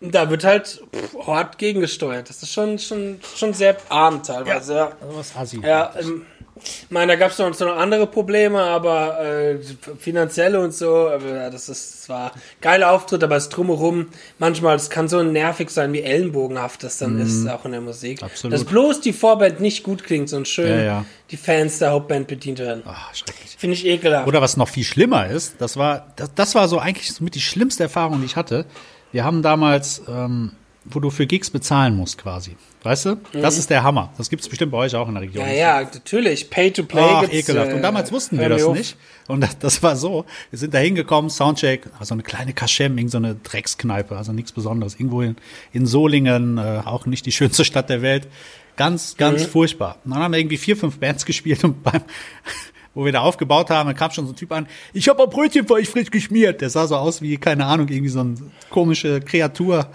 [0.00, 2.28] Und Da wird halt pff, hart gegengesteuert.
[2.28, 4.74] Das ist schon, schon, schon sehr arm teilweise.
[4.74, 4.92] Ja.
[5.00, 5.60] Also was Assi.
[5.60, 6.26] Ja, ähm,
[6.66, 9.58] ich meine, da gab es noch so noch andere Probleme, aber äh,
[9.98, 14.90] finanzielle und so, aber ja, das ist zwar geiler Auftritt, aber das Drumherum, manchmal, das
[14.90, 18.20] kann so nervig sein, wie ellenbogenhaft das dann ist, auch in der Musik.
[18.20, 18.26] Mhm.
[18.26, 18.54] Absolut.
[18.54, 21.04] Dass bloß die Vorband nicht gut klingt, sondern schön Ja, ja.
[21.30, 22.82] die Fans der Hauptband bedient werden.
[22.86, 23.56] Ah, schrecklich.
[23.58, 24.28] Finde ich ekelhaft.
[24.28, 27.40] Oder was noch viel schlimmer ist, das war, das, das war so eigentlich mit die
[27.40, 28.66] schlimmste Erfahrung, die ich hatte.
[29.12, 30.52] Wir haben damals, ähm,
[30.84, 32.56] wo du für Gigs bezahlen musst quasi.
[32.86, 33.16] Weißt du?
[33.32, 34.12] Das ist der Hammer.
[34.16, 35.44] Das gibt es bestimmt bei euch auch in der Region.
[35.44, 35.50] Mhm.
[35.50, 36.48] ja, ja, natürlich.
[36.50, 37.72] Pay to play Ach, ekelhaft.
[37.72, 38.76] äh, Und damals wussten wir hör mir das auf.
[38.76, 38.96] nicht.
[39.26, 40.24] Und das, das war so.
[40.50, 44.52] Wir sind da hingekommen, Soundcheck, so eine kleine Kaschem, irgend so eine Dreckskneipe, also nichts
[44.52, 44.94] Besonderes.
[44.94, 45.36] Irgendwo in,
[45.72, 48.28] in Solingen, äh, auch nicht die schönste Stadt der Welt.
[48.76, 49.48] Ganz, ganz Mhm.
[49.48, 49.98] furchtbar.
[50.04, 52.02] Und dann haben wir irgendwie vier, fünf Bands gespielt und beim,
[52.94, 55.66] wo wir da aufgebaut haben, kam schon so ein Typ an, ich habe ein Brötchen
[55.66, 56.60] für euch frisch geschmiert.
[56.60, 58.34] Der sah so aus wie, keine Ahnung, irgendwie so eine
[58.70, 59.88] komische Kreatur.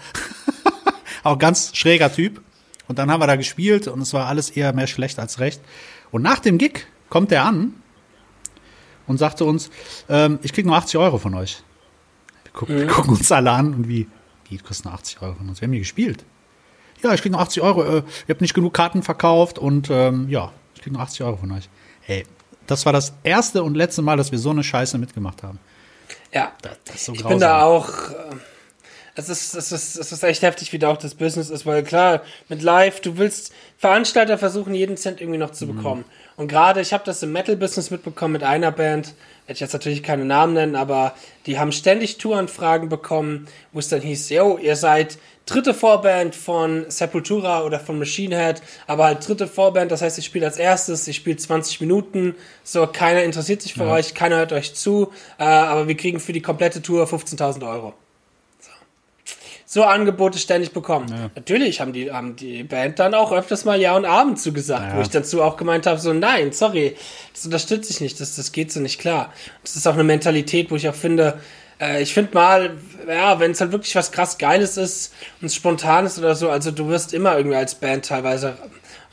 [1.23, 2.41] auch ganz schräger Typ.
[2.91, 5.61] Und dann haben wir da gespielt und es war alles eher mehr schlecht als recht.
[6.11, 7.73] Und nach dem Gig kommt er an
[9.07, 9.69] und sagte uns,
[10.09, 11.63] ähm, ich krieg nur 80 Euro von euch.
[12.43, 14.09] Wir gucken, wir gucken uns alle an und wie,
[14.49, 15.61] wie du kriegst nur 80 Euro von uns?
[15.61, 16.25] Wir haben hier gespielt.
[17.01, 17.81] Ja, ich krieg nur 80 Euro.
[17.85, 21.37] Äh, ihr habt nicht genug Karten verkauft und ähm, ja, ich krieg nur 80 Euro
[21.37, 21.69] von euch.
[22.01, 22.25] Hey,
[22.67, 25.59] das war das erste und letzte Mal, dass wir so eine Scheiße mitgemacht haben.
[26.33, 26.51] Ja.
[26.61, 27.29] Das, das ist so Ich grausam.
[27.37, 27.87] bin da auch.
[28.09, 28.13] äh,
[29.15, 31.83] Es ist, es, ist, es ist echt heftig, wie da auch das Business ist, weil
[31.83, 36.05] klar, mit Live, du willst, Veranstalter versuchen, jeden Cent irgendwie noch zu bekommen.
[36.37, 39.07] Und gerade, ich habe das im Metal-Business mitbekommen mit einer Band,
[39.45, 41.13] werde ich jetzt natürlich keine Namen nennen, aber
[41.45, 46.85] die haben ständig Touranfragen bekommen, wo es dann hieß, yo, ihr seid dritte Vorband von
[46.89, 51.07] Sepultura oder von Machine Head, aber halt dritte Vorband, das heißt, ich spiele als erstes,
[51.07, 55.43] ich spiele 20 Minuten, so, keiner interessiert sich für euch, keiner hört euch zu, äh,
[55.43, 57.93] aber wir kriegen für die komplette Tour 15.000 Euro
[59.73, 61.05] so Angebote ständig bekommen.
[61.33, 64.97] Natürlich haben die, haben die Band dann auch öfters mal Ja und Abend zugesagt, Ja.
[64.97, 66.97] wo ich dazu auch gemeint habe, so nein, sorry,
[67.33, 69.31] das unterstütze ich nicht, das, das geht so nicht klar.
[69.63, 71.39] Das ist auch eine Mentalität, wo ich auch finde,
[71.79, 72.71] Äh, ich finde mal,
[73.07, 76.49] ja, wenn es halt wirklich was krass Geiles ist und es spontan ist oder so,
[76.49, 78.55] also du wirst immer irgendwie als Band teilweise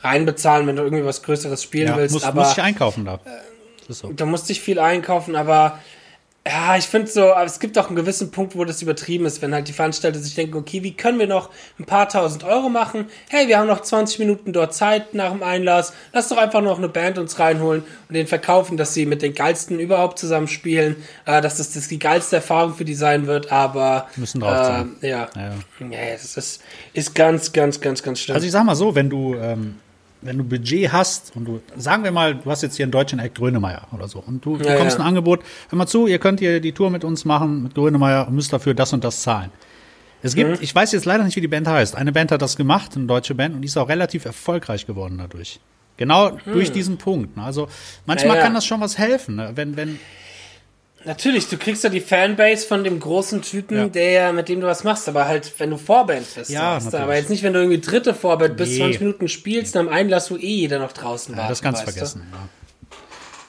[0.01, 2.13] reinbezahlen, wenn du irgendwie was Größeres spielen Ja, willst.
[2.13, 3.19] muss, aber muss ich einkaufen da.
[3.87, 4.11] Ist so.
[4.11, 5.79] da musste ich viel einkaufen, aber
[6.47, 9.41] ja, ich finde so, aber es gibt auch einen gewissen Punkt, wo das übertrieben ist,
[9.41, 12.69] wenn halt die Veranstalter sich denken, okay, wie können wir noch ein paar tausend Euro
[12.69, 13.07] machen?
[13.29, 15.93] Hey, wir haben noch 20 Minuten dort Zeit nach dem Einlass.
[16.13, 19.35] Lass doch einfach noch eine Band uns reinholen und den verkaufen, dass sie mit den
[19.35, 23.51] geilsten überhaupt zusammen spielen, äh, dass das, das die geilste Erfahrung für die sein wird,
[23.51, 24.95] aber Müssen drauf sein.
[25.01, 25.29] äh, ja.
[25.35, 25.87] Ja.
[25.87, 26.61] ja, das ist,
[26.93, 28.35] ist ganz, ganz, ganz, ganz schlimm.
[28.35, 29.75] Also ich sag mal so, wenn du, ähm,
[30.21, 33.19] wenn du Budget hast und du, sagen wir mal, du hast jetzt hier einen deutschen
[33.19, 35.03] Eck Grönemeyer oder so und du Ja, bekommst ja.
[35.03, 38.27] ein Angebot, hör mal zu, ihr könnt hier die Tour mit uns machen, mit Grönemeyer
[38.27, 39.51] und müsst dafür das und das zahlen.
[40.21, 40.57] Es gibt, Mhm.
[40.59, 41.95] ich weiß jetzt leider nicht, wie die Band heißt.
[41.95, 45.17] Eine Band hat das gemacht, eine deutsche Band, und die ist auch relativ erfolgreich geworden
[45.17, 45.59] dadurch.
[45.95, 47.35] Genau durch diesen Punkt.
[47.37, 47.43] Ne?
[47.43, 47.67] Also
[48.05, 48.35] manchmal Mhm.
[48.35, 48.43] Ja, ja.
[48.43, 49.35] kann das schon was helfen.
[49.35, 49.51] Ne?
[49.55, 49.99] Wenn, wenn,
[51.05, 53.87] Natürlich, du kriegst ja die Fanbase von dem großen Typen, Ja.
[53.87, 56.49] der, mit dem du was machst, aber halt, wenn du Vorband bist.
[56.51, 56.83] Ja, du.
[56.85, 57.03] natürlich.
[57.03, 58.77] aber jetzt nicht, wenn du irgendwie dritte Vorband bis Nee.
[58.79, 61.43] 20 Minuten spielst, am Einlass, wo eh jeder noch draußen war.
[61.43, 61.99] ja, das kannst du weißt du.
[61.99, 62.33] vergessen.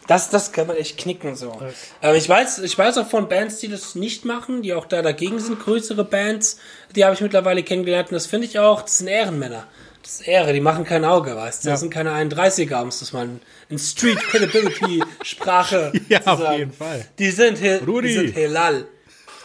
[0.06, 1.56] Das, das kann man echt knicken so.
[2.02, 5.02] Aber ich weiß, ich weiß auch von Bands, die das nicht machen, die auch da
[5.02, 6.58] dagegen sind, größere Bands,
[6.96, 9.68] die habe ich mittlerweile kennengelernt und das finde ich auch, das sind Ehrenmänner.
[10.02, 11.68] Das ist Ehre, die machen kein Auge, weißt du.
[11.68, 11.74] Ja.
[11.74, 13.28] Das sind keine 31er, um es mal
[13.68, 16.58] in- Street Credibility Sprache Ja, zu auf sagen.
[16.58, 17.04] jeden Fall.
[17.18, 18.08] Die sind, Hil Rudi.
[18.08, 18.86] die sind Helal.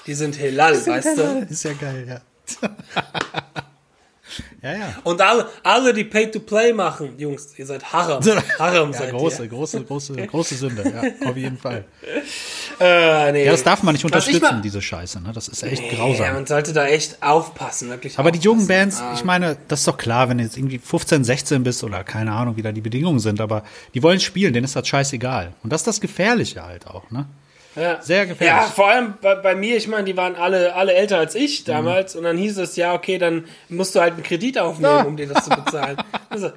[0.08, 1.48] Die sind Helal, weißt du.
[1.50, 2.22] Ist ja geil, ja.
[4.62, 4.96] ja, ja.
[5.04, 8.24] Und alle, alle, die Pay-to-Play machen, Jungs, ihr seid Haram.
[8.60, 9.50] Haram Ja, seid große, ihr.
[9.50, 10.84] große, große, große Sünde,
[11.22, 11.86] ja, auf jeden Fall.
[12.80, 13.46] Äh, nee.
[13.46, 15.32] Ja, das darf man nicht unterstützen, diese Scheiße, ne?
[15.34, 16.34] Das ist echt Ja, grausam.
[16.34, 18.18] man sollte da echt aufpassen, wirklich.
[18.20, 18.68] Aber die jungen.
[18.68, 22.04] Bands, ich meine, das ist doch klar, wenn du jetzt irgendwie 15, 16 bist oder
[22.04, 25.54] keine Ahnung, wie da die Bedingungen sind, aber die wollen spielen, denen ist das scheißegal.
[25.64, 27.26] Und das ist das Gefährliche halt auch, ne?
[27.76, 28.02] Ja.
[28.02, 28.64] Sehr gefährlich.
[28.68, 31.62] Ja, vor allem bei, bei mir, ich meine, die waren alle, alle älter als ich
[31.62, 31.66] Mhm.
[31.72, 35.02] damals und dann hieß es, ja, okay, dann musst du halt einen Kredit aufnehmen, Ja.
[35.04, 35.98] um dir das zu bezahlen.
[36.30, 36.52] Also,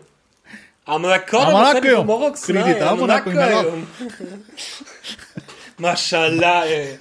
[0.84, 1.80] Amanakko, Amanakko.
[1.80, 2.80] Kredit, Kredit,
[5.78, 6.96] Mashallah, ey.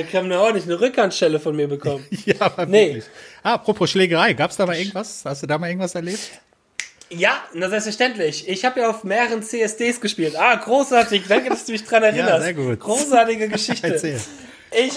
[0.00, 2.04] Ich habe eine ordentlich eine Rückhandstelle von mir bekommen.
[2.24, 2.86] Ja, aber Nee.
[2.88, 3.04] wirklich.
[3.42, 5.22] Ah, apropos Schlägerei, gab's da mal irgendwas?
[5.24, 6.20] Hast du da mal irgendwas erlebt?
[7.10, 8.48] Ja, na selbstverständlich.
[8.48, 10.34] Ich habe ja auf mehreren CSDs gespielt.
[10.36, 11.22] Ah, großartig.
[11.28, 12.42] Danke, dass du mich dran erinnerst.
[12.44, 12.80] sehr gut.
[12.80, 13.86] Großartige Geschichte.
[13.92, 14.20] Erzähl.
[14.72, 14.92] Ich,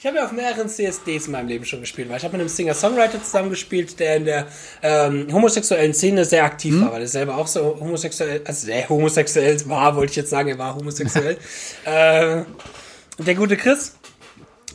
[0.00, 2.40] ich habe ja auf mehreren CSDs in meinem Leben schon gespielt, weil ich habe mit
[2.40, 4.46] einem Singer-Songwriter zusammengespielt, der in der
[4.82, 6.80] ähm, homosexuellen Szene sehr aktiv Hm?
[6.80, 10.48] war, weil er selber auch so homosexuell, also sehr homosexuell war, wollte ich jetzt sagen,
[10.48, 11.36] er war homosexuell.
[11.84, 12.44] äh,
[13.18, 13.96] der gute Chris.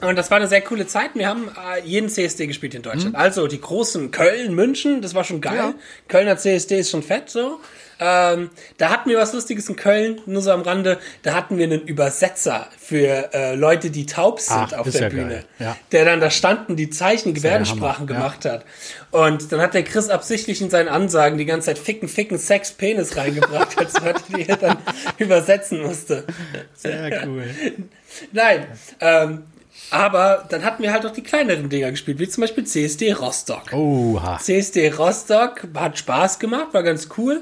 [0.02, 1.12] Und das war eine sehr coole Zeit.
[1.16, 3.16] Wir haben äh, jeden CSD gespielt in Deutschland.
[3.16, 5.56] Also die großen Köln, München, das war schon geil.
[5.56, 5.74] Ja.
[6.08, 7.60] Kölner CSD ist schon fett so.
[8.00, 11.00] Ähm, da hatten wir was Lustiges in Köln, nur so am Rande.
[11.24, 15.10] Da hatten wir einen Übersetzer für äh, Leute, die taub sind Ach, auf der ja
[15.10, 15.44] Bühne.
[15.60, 15.78] Ja.
[15.92, 18.14] Der dann da standen, die Zeichen, Gebärdensprachen ja.
[18.14, 18.66] gemacht hat.
[19.12, 22.72] Und dann hat der Chris absichtlich in seinen Ansagen die ganze Zeit Ficken, Ficken, Sex,
[22.72, 24.78] Penis reingebracht, als Leute, die er dann
[25.18, 26.26] übersetzen musste.
[26.74, 27.46] Sehr cool.
[28.32, 28.68] Nein,
[29.00, 29.44] ähm,
[29.92, 33.72] aber dann hatten wir halt auch die kleineren Dinger gespielt, wie zum Beispiel CSD Rostock.
[33.74, 34.40] Oha.
[34.40, 37.42] CSD Rostock hat Spaß gemacht, war ganz cool.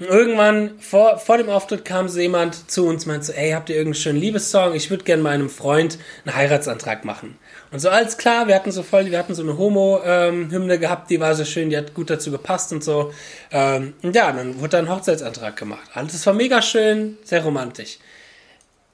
[0.00, 3.68] Und irgendwann vor, vor dem Auftritt kam so jemand zu uns, meinte so, ey, habt
[3.68, 4.74] ihr irgendeinen schönen Liebessong?
[4.74, 7.38] Ich würde gerne meinem Freund einen Heiratsantrag machen.
[7.70, 11.20] Und so alles klar, wir hatten so voll, wir hatten so eine Homo-Hymne gehabt, die
[11.20, 13.12] war so schön, die hat gut dazu gepasst und so.
[13.50, 15.90] Ähm, und ja, dann wurde da ein Hochzeitsantrag gemacht.
[15.92, 17.98] Alles das war mega schön, sehr romantisch.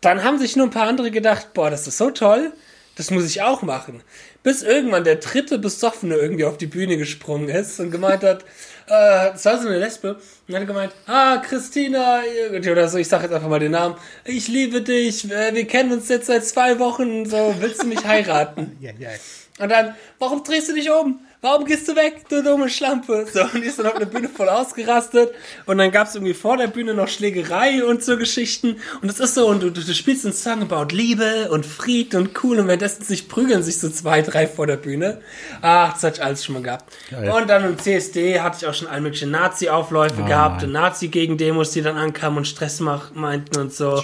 [0.01, 2.53] Dann haben sich nur ein paar andere gedacht, boah, das ist so toll,
[2.97, 4.03] das muss ich auch machen.
[4.43, 8.45] Bis irgendwann der dritte Besoffene irgendwie auf die Bühne gesprungen ist und gemeint hat,
[8.87, 10.17] äh, das war so eine Lesbe,
[10.49, 13.97] und hat gemeint, ah, Christina, irgendwie oder so, ich sag jetzt einfach mal den Namen,
[14.25, 18.05] ich liebe dich, äh, wir kennen uns jetzt seit zwei Wochen, so, willst du mich
[18.07, 18.77] heiraten?
[18.81, 19.11] Ja, ja.
[19.59, 21.21] Und dann, warum drehst du dich um?
[21.47, 23.25] Warum gehst du weg, du dumme Schlampe?
[23.33, 25.33] So, und die ist dann auf der Bühne voll ausgerastet.
[25.65, 28.79] Und dann gab's irgendwie vor der Bühne noch Schlägerei und so Geschichten.
[29.01, 32.17] Und es ist so, und du, du, du spielst einen Song about Liebe und Fried
[32.17, 32.59] und cool.
[32.59, 35.21] Und währenddessen sich prügeln sich so zwei, drei vor der Bühne.
[35.63, 36.93] Ach, das hatte ich alles schon mal gehabt.
[37.13, 37.31] Geil.
[37.31, 41.71] Und dann im CSD hatte ich auch schon all mögliche Nazi-Aufläufe Oh, gehabt und Nazi-Gegendemos,
[41.71, 44.03] die dann ankamen und Stress meinten und so.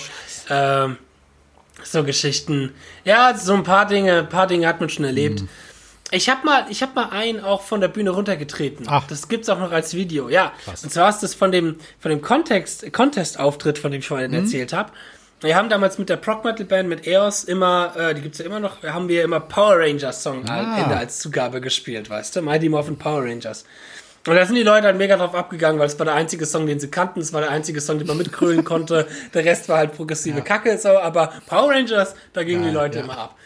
[0.49, 0.97] Ähm,
[1.83, 2.73] so Geschichten.
[3.05, 5.41] Ja, so ein paar Dinge, ein paar Dinge hat man schon erlebt.
[5.41, 5.49] Mhm.
[6.13, 8.87] Ich habe mal, ich habe mal einen auch von der Bühne runtergetreten.
[8.89, 9.07] Ach.
[9.09, 10.29] Das gibt's auch noch als Video.
[10.29, 10.53] Ja.
[10.65, 10.85] Krass.
[10.85, 14.37] Und zwar ist das von dem von dem Kontext Contest-Auftritt, von dem ich vorhin Mhm.
[14.45, 14.93] erzählt habe.
[15.41, 18.45] Wir haben damals mit der Prog Metal Band mit EOS immer, äh, die gibt's ja
[18.45, 20.61] immer noch, haben wir immer Power Rangers Song Ah.
[20.77, 22.43] am Ende als Zugabe gespielt, weißt du?
[22.43, 23.65] Mighty Morphin Power Rangers.
[24.29, 26.67] Und da sind die Leute halt mega drauf abgegangen, weil es war der einzige Song,
[26.69, 29.09] den sie kannten, es war der einzige Song, den man mitkrölen konnte.
[29.35, 32.99] Der Rest war halt progressive Kacke, so, aber Power Rangers, da gingen die Geil, Leute
[32.99, 33.05] ja.
[33.05, 33.37] immer ab.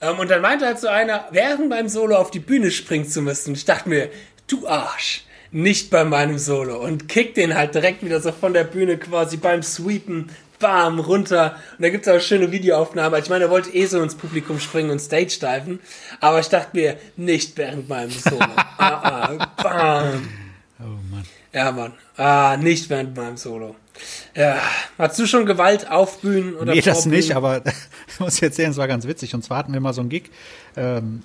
[0.00, 3.22] Ähm, und dann meinte halt so einer, während beim Solo auf die Bühne springen zu
[3.22, 3.54] müssen.
[3.54, 4.10] Ich dachte mir,
[4.46, 6.82] du Arsch, nicht bei meinem Solo.
[6.82, 11.56] Und kick den halt direkt wieder so von der Bühne quasi beim Sweepen, bam, runter.
[11.78, 13.22] Und da gibt's auch schöne Videoaufnahmen.
[13.22, 15.80] Ich meine, er wollte eh so ins Publikum springen und Stage diven.
[16.20, 18.38] Aber ich dachte mir, nicht während meinem Solo.
[18.78, 20.28] ah, ah, bam.
[20.80, 21.24] Oh Mann.
[21.52, 21.92] Ja, Mann.
[22.16, 23.76] Ah, nicht während meinem Solo.
[24.34, 24.58] Ja,
[24.98, 27.62] hast du schon Gewalt auf Bühnen oder Nee, das nicht, aber
[28.08, 29.34] ich muss jetzt erzählen, es war ganz witzig.
[29.34, 30.30] Und zwar hatten wir mal so einen Gig,
[30.76, 31.22] ähm,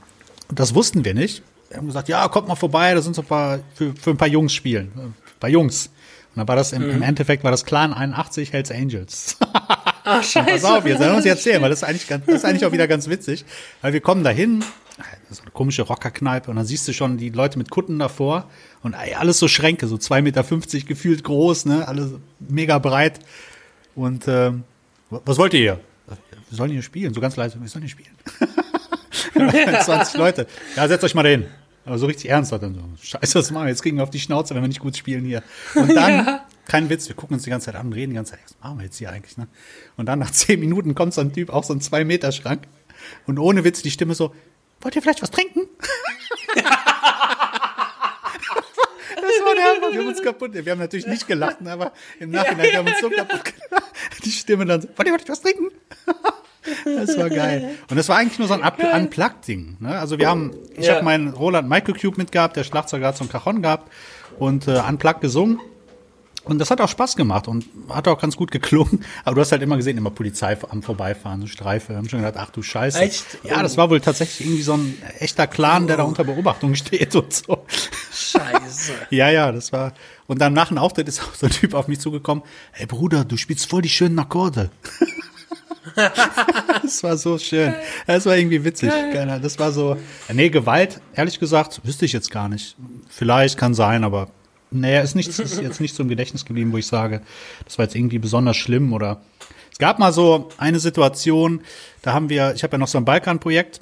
[0.54, 1.44] das wussten wir nicht.
[1.70, 4.18] Wir haben gesagt, ja, kommt mal vorbei, da sind so ein paar, für, für ein
[4.18, 4.92] paar Jungs spielen.
[4.96, 5.88] Ein paar Jungs.
[5.88, 6.92] Und dann war das im, mhm.
[6.92, 9.38] im Endeffekt war das Clan 81 Hells Angels.
[10.04, 10.50] Ach, scheiße.
[10.62, 12.66] Pass auf, jetzt sollen wir uns erzählen, weil das ist eigentlich ganz, das ist eigentlich
[12.66, 13.46] auch wieder ganz witzig.
[13.82, 14.64] Weil wir kommen dahin,
[15.30, 18.50] so eine komische Rockerkneipe und dann siehst du schon die Leute mit Kutten davor
[18.84, 20.44] und alles so Schränke, so 2,50 Meter
[20.86, 23.20] gefühlt groß, ne, alles mega breit.
[23.96, 24.64] Und ähm,
[25.10, 25.80] was wollt ihr hier?
[26.50, 28.16] Wir sollen hier spielen, so ganz leise, wir sollen hier spielen.
[29.84, 30.48] 20 Leute.
[30.76, 31.46] Ja, setzt euch mal hin.
[31.86, 33.70] Aber so richtig ernst hat dann so, scheiße, was machen wir?
[33.70, 35.42] Jetzt kriegen wir auf die Schnauze, wenn wir nicht gut spielen hier.
[35.76, 36.46] Und dann, ja.
[36.66, 38.56] kein Witz, wir gucken uns die ganze Zeit an und reden die ganze Zeit, was
[38.62, 39.48] machen wir jetzt hier eigentlich, ne?
[39.98, 42.68] Und dann nach zehn Minuten kommt so ein Typ, auch so ein zwei Meter Schrank.
[43.26, 44.36] Und ohne Witz die Stimme so,
[44.82, 45.62] wollt ihr vielleicht was trinken?
[49.58, 49.92] Hammer.
[49.92, 50.52] Wir haben uns kaputt.
[50.54, 52.72] Wir haben natürlich nicht gelacht, aber im Nachhinein ja, ja.
[52.72, 54.26] wir haben uns so kaputt gelacht.
[54.26, 55.70] Die Stimme dann so, ihr vielleicht was trinken?
[56.84, 57.78] Das war geil.
[57.90, 59.78] Und das war eigentlich nur so ein Unplugged-Ding.
[59.80, 59.98] Ne?
[59.98, 60.96] Also wir haben, ich ja.
[60.96, 63.90] habe meinen Roland Michael Cube mitgehabt, der Schlagzeuger hat so ein Cajon gehabt
[64.38, 65.60] und äh, Unplugged gesungen.
[66.46, 69.06] Und das hat auch Spaß gemacht und hat auch ganz gut geklungen.
[69.24, 71.90] Aber du hast halt immer gesehen, immer Polizei am Vorbeifahren, so Streife.
[71.90, 73.00] Wir haben schon gedacht, ach du Scheiße.
[73.00, 73.26] Echt?
[73.44, 77.16] Ja, das war wohl tatsächlich irgendwie so ein echter Clan, der da unter Beobachtung steht
[77.16, 77.66] und so.
[78.32, 78.94] Scheiße.
[79.10, 79.94] ja, ja, das war.
[80.28, 82.44] Und dann nach dem Auftritt ist auch so ein Typ auf mich zugekommen.
[82.72, 84.70] Hey Bruder, du spielst voll die schönen Akkorde.
[86.84, 87.74] das war so schön.
[88.06, 88.92] Das war irgendwie witzig.
[89.42, 89.98] Das war so.
[90.32, 92.76] Nee, Gewalt, ehrlich gesagt, wüsste ich jetzt gar nicht.
[93.10, 94.30] Vielleicht kann sein, aber
[94.72, 97.22] naja, ist, nicht, ist jetzt nicht so im Gedächtnis geblieben, wo ich sage,
[97.66, 99.22] das war jetzt irgendwie besonders schlimm oder.
[99.72, 101.62] Es gab mal so eine Situation,
[102.02, 103.82] da haben wir, ich habe ja noch so ein Balkan-Projekt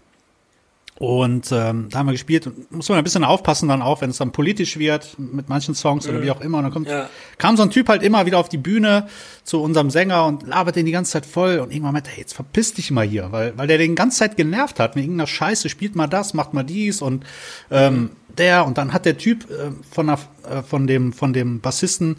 [0.99, 4.09] und ähm, da haben wir gespielt und muss man ein bisschen aufpassen dann auch, wenn
[4.09, 6.57] es dann politisch wird mit manchen Songs oder wie auch immer.
[6.57, 7.07] Und dann kommt, ja.
[7.37, 9.07] kam so ein Typ halt immer wieder auf die Bühne
[9.43, 12.33] zu unserem Sänger und labert den die ganze Zeit voll und irgendwann meinte, hey, jetzt
[12.33, 15.69] verpiss dich mal hier, weil, weil der den ganze Zeit genervt hat mit irgendeiner Scheiße,
[15.69, 17.23] spielt mal das, macht mal dies und
[17.69, 20.19] ähm, der und dann hat der Typ äh, von, der,
[20.49, 22.17] äh, von dem von dem Bassisten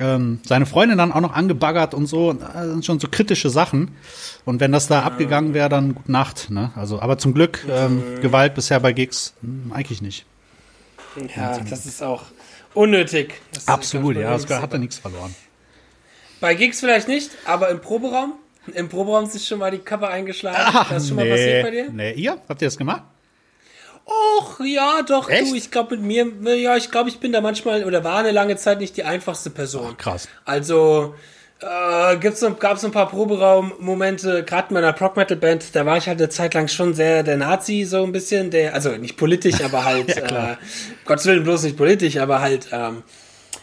[0.00, 2.32] ähm, seine Freundin dann auch noch angebaggert und so.
[2.32, 3.92] Das sind schon so kritische Sachen.
[4.44, 5.02] Und wenn das da ja.
[5.02, 6.50] abgegangen wäre, dann gute Nacht.
[6.50, 6.72] Ne?
[6.76, 8.20] Also, aber zum Glück ähm, mhm.
[8.20, 10.26] Gewalt bisher bei Gigs mh, hm, eigentlich nicht.
[11.36, 12.24] Ja, das ist auch
[12.72, 13.34] unnötig.
[13.52, 15.34] Das Absolut, ja, das hat ja nichts verloren.
[16.40, 18.34] Bei Gigs vielleicht nicht, aber im Proberaum?
[18.74, 20.56] Im Proberaum ist schon mal die Kappe eingeschlagen.
[20.58, 21.90] Ach, das ist schon nee, mal passiert bei dir?
[21.90, 22.38] Nee, ihr?
[22.48, 23.02] Habt ihr das gemacht?
[24.04, 25.50] Och, ja, doch, Echt?
[25.50, 28.32] du, ich glaube mit mir, ja, ich glaube, ich bin da manchmal oder war eine
[28.32, 29.90] lange Zeit nicht die einfachste Person.
[29.92, 30.28] Ach, krass.
[30.44, 31.14] Also,
[31.60, 36.08] äh, gibt's so, gab es ein paar Proberaum-Momente, gerade in meiner Prog-Metal-Band, da war ich
[36.08, 39.62] halt eine Zeit lang schon sehr der Nazi, so ein bisschen, der, also nicht politisch,
[39.62, 40.56] aber halt, ja, äh,
[41.04, 43.04] Gottes Willen bloß nicht politisch, aber halt, ähm,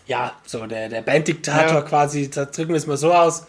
[0.08, 1.82] ja, so der, der Banddiktator ja.
[1.82, 3.46] quasi, da drücken wir es mal so aus.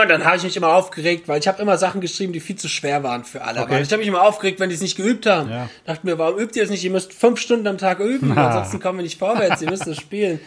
[0.00, 2.56] Und dann habe ich mich immer aufgeregt, weil ich habe immer Sachen geschrieben, die viel
[2.56, 3.62] zu schwer waren für alle.
[3.62, 3.80] Okay.
[3.80, 5.50] ich habe mich immer aufgeregt, wenn die es nicht geübt haben.
[5.50, 5.68] Ja.
[5.86, 6.82] Dachte mir, warum übt ihr es nicht?
[6.84, 8.48] Ihr müsst fünf Stunden am Tag üben, Na.
[8.48, 9.62] ansonsten kommen wir nicht vorwärts.
[9.62, 10.40] ihr müsst es spielen.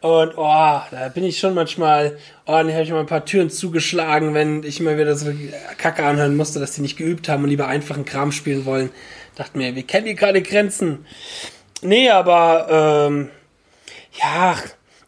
[0.00, 3.50] Und oh, da bin ich schon manchmal, oh, dann habe ich mal ein paar Türen
[3.50, 5.32] zugeschlagen, wenn ich immer wieder so
[5.78, 8.90] Kacke anhören musste, dass die nicht geübt haben und lieber einfachen Kram spielen wollen.
[9.36, 11.06] Dachte mir, wir kennen die gerade Grenzen.
[11.82, 13.30] Nee, aber ähm,
[14.20, 14.56] ja,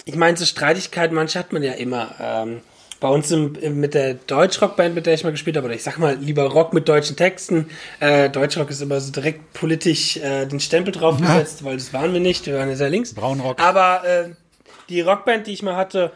[0.04, 2.14] ich meine, so Streitigkeiten, manche hat man ja immer.
[2.20, 2.60] Ähm,
[3.00, 5.98] bei uns im, mit der Deutschrock-Band, mit der ich mal gespielt habe, oder ich sag
[5.98, 7.68] mal lieber Rock mit deutschen Texten.
[8.00, 11.66] Äh, Deutschrock ist immer so direkt politisch äh, den Stempel draufgesetzt, ja.
[11.66, 13.14] weil das waren wir nicht, wir waren ja sehr links.
[13.14, 13.60] Braunrock.
[13.60, 14.30] Aber äh,
[14.88, 16.12] die Rockband, die ich mal hatte,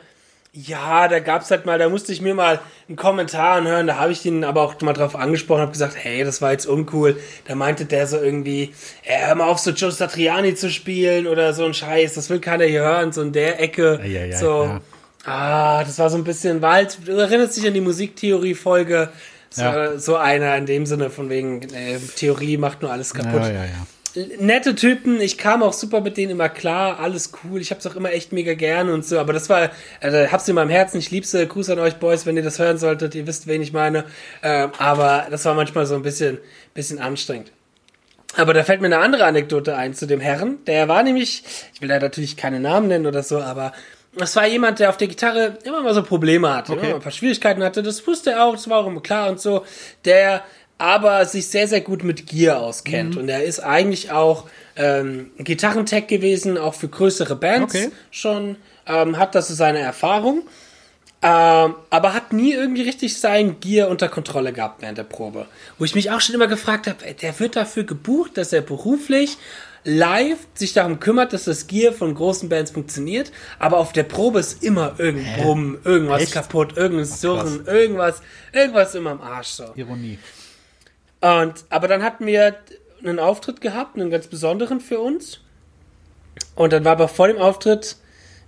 [0.52, 4.12] ja, da gab's halt mal, da musste ich mir mal einen Kommentar anhören, da habe
[4.12, 7.20] ich den aber auch mal drauf angesprochen, habe gesagt, hey, das war jetzt uncool.
[7.46, 8.72] Da meinte der so irgendwie,
[9.04, 12.40] ey, hör mal auf, so Joe Satriani zu spielen oder so ein Scheiß, das will
[12.40, 14.00] keiner hier hören, so in der Ecke.
[14.04, 14.80] Ja, ja, so.
[15.28, 16.98] Ah, das war so ein bisschen Wald.
[17.04, 19.10] Du erinnerst dich an die Musiktheorie-Folge.
[19.50, 19.98] So, ja.
[19.98, 23.42] so einer in dem Sinne von wegen, äh, Theorie macht nur alles kaputt.
[23.42, 23.86] Ja, ja, ja.
[24.40, 27.94] Nette Typen, ich kam auch super mit denen immer klar, alles cool, ich hab's auch
[27.94, 31.10] immer echt mega gern und so, aber das war, also hab's in meinem Herzen, ich
[31.10, 34.06] lieb's, Gruß an euch Boys, wenn ihr das hören solltet, ihr wisst, wen ich meine,
[34.42, 36.38] ähm, aber das war manchmal so ein bisschen,
[36.74, 37.52] bisschen anstrengend.
[38.36, 41.80] Aber da fällt mir eine andere Anekdote ein zu dem Herrn, der war nämlich, ich
[41.80, 43.72] will da natürlich keine Namen nennen oder so, aber
[44.18, 46.80] das war jemand, der auf der Gitarre immer mal so Probleme hatte, okay.
[46.80, 47.82] immer mal ein paar Schwierigkeiten hatte.
[47.82, 49.64] Das wusste er auch, das war auch immer klar und so.
[50.04, 50.42] Der
[50.78, 53.16] aber sich sehr, sehr gut mit Gear auskennt.
[53.16, 54.44] Und er ist eigentlich auch
[54.76, 57.90] ähm, Gitarrentech gewesen, auch für größere Bands Okay.
[58.12, 60.42] schon, ähm, hat das so seine Erfahrung.
[61.20, 65.46] Ähm, aber hat nie irgendwie richtig sein Gear unter Kontrolle gehabt während der Probe.
[65.76, 69.36] Wo ich mich auch schon immer gefragt habe, der wird dafür gebucht, dass er beruflich
[69.88, 74.38] live sich darum kümmert, dass das Gear von großen Bands funktioniert, aber auf der Probe
[74.40, 76.32] ist immer irgendein Brumm, irgendwas Echt?
[76.32, 78.20] kaputt, irgendein Surren, irgendwas,
[78.52, 79.72] irgendwas immer am Arsch so.
[79.74, 80.18] Ironie.
[81.20, 82.56] Und, aber dann hatten wir
[83.02, 85.40] einen Auftritt gehabt, einen ganz besonderen für uns.
[86.54, 87.96] Und dann war aber vor dem Auftritt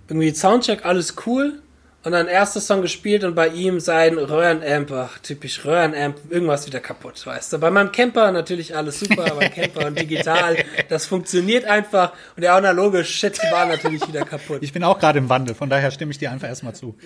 [0.07, 1.61] irgendwie Soundcheck, alles cool.
[2.03, 6.79] Und dann erster Song gespielt und bei ihm sein Röhrenamp, ach, typisch Röhrenamp, irgendwas wieder
[6.79, 7.59] kaputt, weißt du.
[7.59, 10.57] Bei meinem Camper natürlich alles super, aber Camper und digital,
[10.89, 12.13] das funktioniert einfach.
[12.35, 14.63] Und der analoge Shit war natürlich wieder kaputt.
[14.63, 16.95] Ich bin auch gerade im Wandel, von daher stimme ich dir einfach erstmal zu.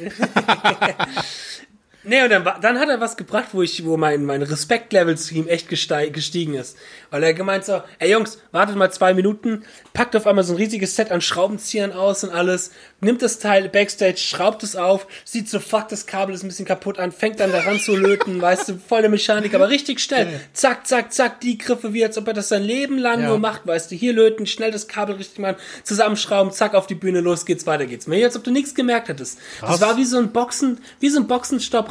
[2.07, 5.33] Nee, und dann, dann hat er was gebracht, wo ich, wo mein, mein Respektlevel zu
[5.35, 6.77] ihm echt gesteig, gestiegen ist.
[7.09, 9.63] Weil er gemeint so, ey Jungs, wartet mal zwei Minuten,
[9.93, 13.69] packt auf einmal so ein riesiges Set an Schraubenziehern aus und alles, nimmt das Teil
[13.69, 17.39] backstage, schraubt es auf, sieht so, fuck, das Kabel ist ein bisschen kaputt an, fängt
[17.39, 20.39] dann daran zu löten, weißt du, voll der Mechanik, aber richtig schnell.
[20.53, 23.27] Zack, zack, zack, die Griffe, wie als ob er das sein Leben lang Ja.
[23.29, 26.95] nur macht, weißt du, hier löten, schnell das Kabel richtig machen, zusammenschrauben, zack, auf die
[26.95, 28.07] Bühne, los geht's, weiter geht's.
[28.07, 29.37] Mir als ob du nichts gemerkt hättest.
[29.61, 29.81] Das Krass.
[29.81, 31.27] war wie so ein Boxen, wie so ein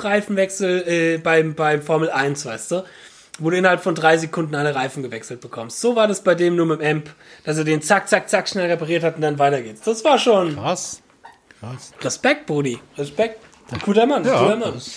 [0.05, 2.85] Boxenstopp-Reifenwechsel äh, beim, beim Formel 1, weißt du?
[3.40, 5.81] Wo du innerhalb von drei Sekunden alle Reifen gewechselt bekommst.
[5.81, 7.11] So war das bei dem nur mit dem Amp,
[7.45, 9.81] dass er den zack, zack, zack schnell repariert hat und dann weiter geht's.
[9.81, 11.03] Das war schon Krass.
[11.59, 11.93] Krass.
[12.01, 12.79] Respekt, Brudi.
[12.97, 13.40] Respekt.
[13.85, 14.61] Guter Mann, guter Ja, Mann.
[14.75, 14.97] das ist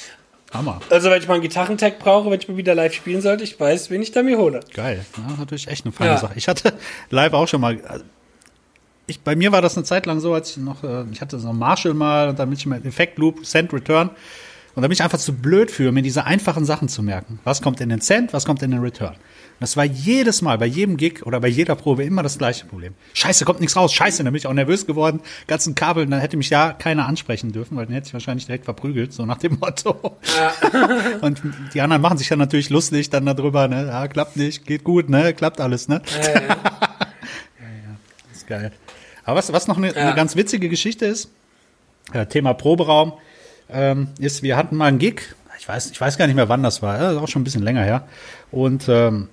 [0.53, 0.79] Hammer.
[0.89, 3.59] Also, wenn ich mal einen Gitarrentag brauche, wenn ich mal wieder live spielen sollte, ich
[3.59, 4.59] weiß, wen ich da mir hole.
[4.73, 5.03] Geil.
[5.17, 6.17] Ja, natürlich echt eine feine Ja.
[6.17, 6.33] Sache.
[6.35, 6.73] Ich hatte
[7.09, 7.79] live auch schon mal.
[9.07, 11.39] Ich, bei mir war das eine Zeit lang so, als ich noch, äh, ich hatte
[11.39, 14.09] so einen Marshall mal und dann bin ich mit Effekt Loop, Send Return.
[14.77, 17.39] Und da bin ich einfach zu blöd für, mir diese einfachen Sachen zu merken.
[17.43, 19.13] Was kommt in den Send, was kommt in den Return.
[19.15, 19.17] Und
[19.61, 22.93] das war jedes Mal, bei jedem Gig oder bei jeder Probe immer das gleiche Problem.
[23.15, 23.91] Scheiße, kommt nichts raus.
[23.91, 25.21] Scheiße, dann bin ich auch nervös geworden.
[25.47, 28.65] Ganzen Kabel, dann hätte mich ja keiner ansprechen dürfen, weil dann hätte ich wahrscheinlich direkt
[28.65, 30.15] verprügelt, so nach dem Motto.
[31.21, 31.41] Und
[31.73, 33.87] die anderen machen sich ja natürlich lustig dann darüber, ne?
[33.87, 35.33] Ja, klappt nicht, geht gut, ne?
[35.33, 36.03] Klappt alles, ne?
[36.23, 36.57] Ja, ja.
[38.29, 38.71] Das ist geil.
[39.25, 39.93] Aber was, was noch eine, Ja.
[40.05, 41.31] eine ganz witzige Geschichte ist,
[42.13, 43.13] äh, Thema Proberaum,
[43.69, 46.63] ähm, ist, wir hatten mal einen Gig, ich weiß, ich weiß gar nicht mehr, wann
[46.63, 48.07] das war, das ist auch schon ein bisschen länger her.
[48.51, 49.29] Und ähm,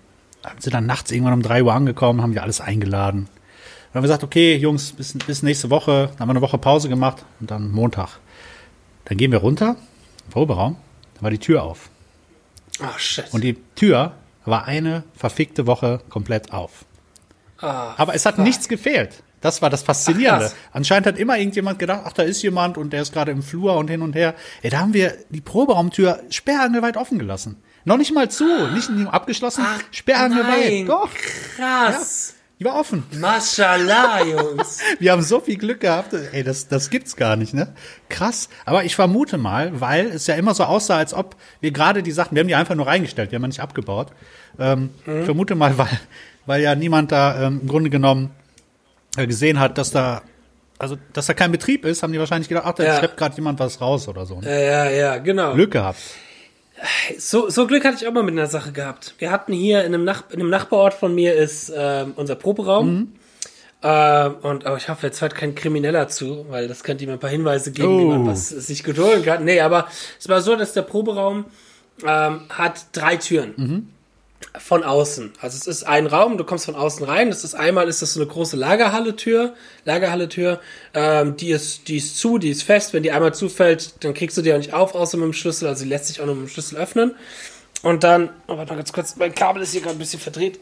[0.59, 3.29] sind dann nachts irgendwann um drei Uhr angekommen, haben wir alles eingeladen.
[3.92, 6.59] Dann haben wir gesagt, okay, Jungs, bis, bis nächste Woche, dann haben wir eine Woche
[6.59, 8.18] Pause gemacht und dann Montag.
[9.05, 9.77] Dann gehen wir runter,
[10.25, 10.77] im Proberaum,
[11.14, 11.90] da war die Tür auf.
[12.83, 13.27] Ach, shit.
[13.33, 16.85] Und die Tür war eine verfickte Woche komplett auf.
[17.61, 19.23] Ah, Aber es hat nichts gefehlt.
[19.44, 20.50] Das war das Faszinierende.
[20.52, 20.57] Ach.
[20.72, 23.76] Anscheinend hat immer irgendjemand gedacht, ach, da ist jemand und der ist gerade im Flur
[23.76, 24.35] und hin und her.
[24.62, 27.57] Ey, da haben wir die Proberaumtür sperrangelweit offen gelassen.
[27.85, 30.70] Noch nicht mal zu, nicht abgeschlossen, Ach, sperrangelweit.
[30.70, 30.87] nein.
[30.87, 31.11] Doch,
[31.57, 32.33] krass.
[32.59, 33.02] die war offen.
[33.20, 34.78] Mashallah, Jungs.
[34.98, 36.14] Wir haben so viel Glück gehabt.
[36.33, 37.74] Ey, das, das gibt's gar nicht, ne?
[38.09, 38.48] Krass.
[38.64, 42.12] Aber ich vermute mal, weil es ja immer so aussah, als ob wir gerade die
[42.12, 44.12] Sachen, wir haben die einfach nur reingestellt, wir haben ja nicht abgebaut.
[44.59, 46.00] Ähm, Ich vermute mal, weil,
[46.46, 48.30] weil ja niemand da ähm, im Grunde genommen
[49.16, 50.22] gesehen hat, dass da,
[50.79, 52.98] also, dass da kein Betrieb ist, haben die wahrscheinlich gedacht, ach, da Ja.
[52.98, 54.40] schleppt gerade jemand was raus oder so.
[54.40, 54.48] Ne?
[54.50, 55.55] Ja, ja, ja, genau.
[55.55, 55.98] Glück gehabt.
[57.18, 59.14] So, so Glück hatte ich auch mal mit einer Sache gehabt.
[59.18, 63.12] Wir hatten hier in einem, Nach in einem Nachbarort von mir ist ähm, unser Proberaum.
[63.83, 67.18] Ähm, und aber ich hoffe, jetzt hört kein Krimineller zu, weil das könnte ihm ein
[67.20, 68.27] paar Hinweise geben, wie man Oh.
[68.27, 69.44] was sich holen kann.
[69.44, 69.87] Nee, aber
[70.18, 71.44] es war so, dass der Proberaum
[72.05, 73.93] ähm, hat drei Türen.
[74.57, 75.33] Von außen.
[75.40, 77.30] Also es ist ein Raum, du kommst von außen rein.
[77.30, 79.54] Das ist einmal ist das so eine große Lagerhalle-Tür.
[79.85, 80.61] Lagerhalle-Tür,
[80.94, 82.92] ähm, die ist, die ist zu, die ist fest.
[82.92, 85.66] Wenn die einmal zufällt, dann kriegst du die auch nicht auf, außer mit dem Schlüssel.
[85.66, 87.16] Also die lässt sich auch nur mit dem Schlüssel öffnen.
[87.83, 90.61] Und dann, oh, warte mal ganz kurz, mein Kabel ist hier gerade ein bisschen verdreht.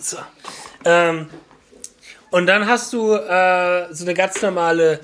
[0.00, 0.16] So.
[0.84, 1.28] Ähm,
[2.30, 5.00] und dann hast du äh, so eine ganz normale,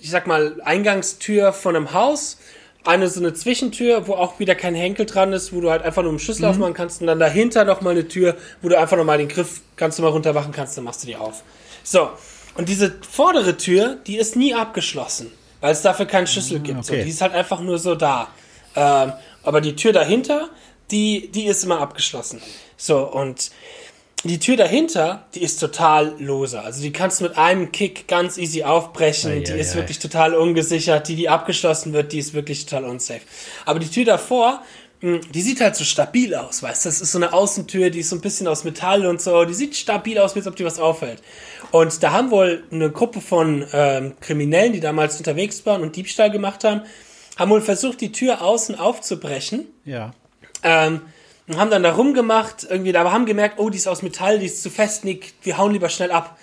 [0.00, 2.38] ich sag mal, Eingangstür von einem Haus.
[2.84, 6.02] Eine so eine Zwischentür, wo auch wieder kein Henkel dran ist, wo du halt einfach
[6.02, 9.18] nur einen Schlüssel aufmachen kannst und dann dahinter nochmal eine Tür, wo du einfach nochmal
[9.18, 11.42] den Griff ganz normal runter machen kannst, dann machst du die auf.
[11.82, 12.10] So.
[12.56, 16.84] Und diese vordere Tür, die ist nie abgeschlossen, weil es dafür keinen Schlüssel gibt.
[16.84, 17.04] So, okay.
[17.04, 18.28] die ist halt einfach nur so da.
[18.76, 19.12] Ähm,
[19.42, 20.50] aber die Tür dahinter,
[20.90, 22.40] die, die ist immer abgeschlossen.
[22.76, 23.50] So, und
[24.30, 26.60] die Tür dahinter, die ist total lose.
[26.60, 29.32] Also die kannst du mit einem Kick ganz easy aufbrechen.
[29.32, 29.76] Ei, die ei, ist ei.
[29.76, 31.08] wirklich total ungesichert.
[31.08, 33.20] Die, die abgeschlossen wird, die ist wirklich total unsafe.
[33.66, 34.62] Aber die Tür davor,
[35.02, 36.88] mh, die sieht halt so stabil aus, weißt du?
[36.88, 39.44] Das ist so eine Außentür, die ist so ein bisschen aus Metall und so.
[39.44, 41.22] Die sieht stabil aus, wie als ob die was auffällt.
[41.70, 46.30] Und da haben wohl eine Gruppe von ähm, Kriminellen, die damals unterwegs waren und Diebstahl
[46.30, 46.82] gemacht haben,
[47.36, 49.66] haben wohl versucht, die Tür außen aufzubrechen.
[49.84, 50.12] Ja.
[50.62, 51.02] Ähm,
[51.48, 54.46] und haben dann da rumgemacht, irgendwie, aber haben gemerkt, oh, die ist aus Metall, die
[54.46, 56.38] ist zu fest, nee, wir hauen lieber schnell ab.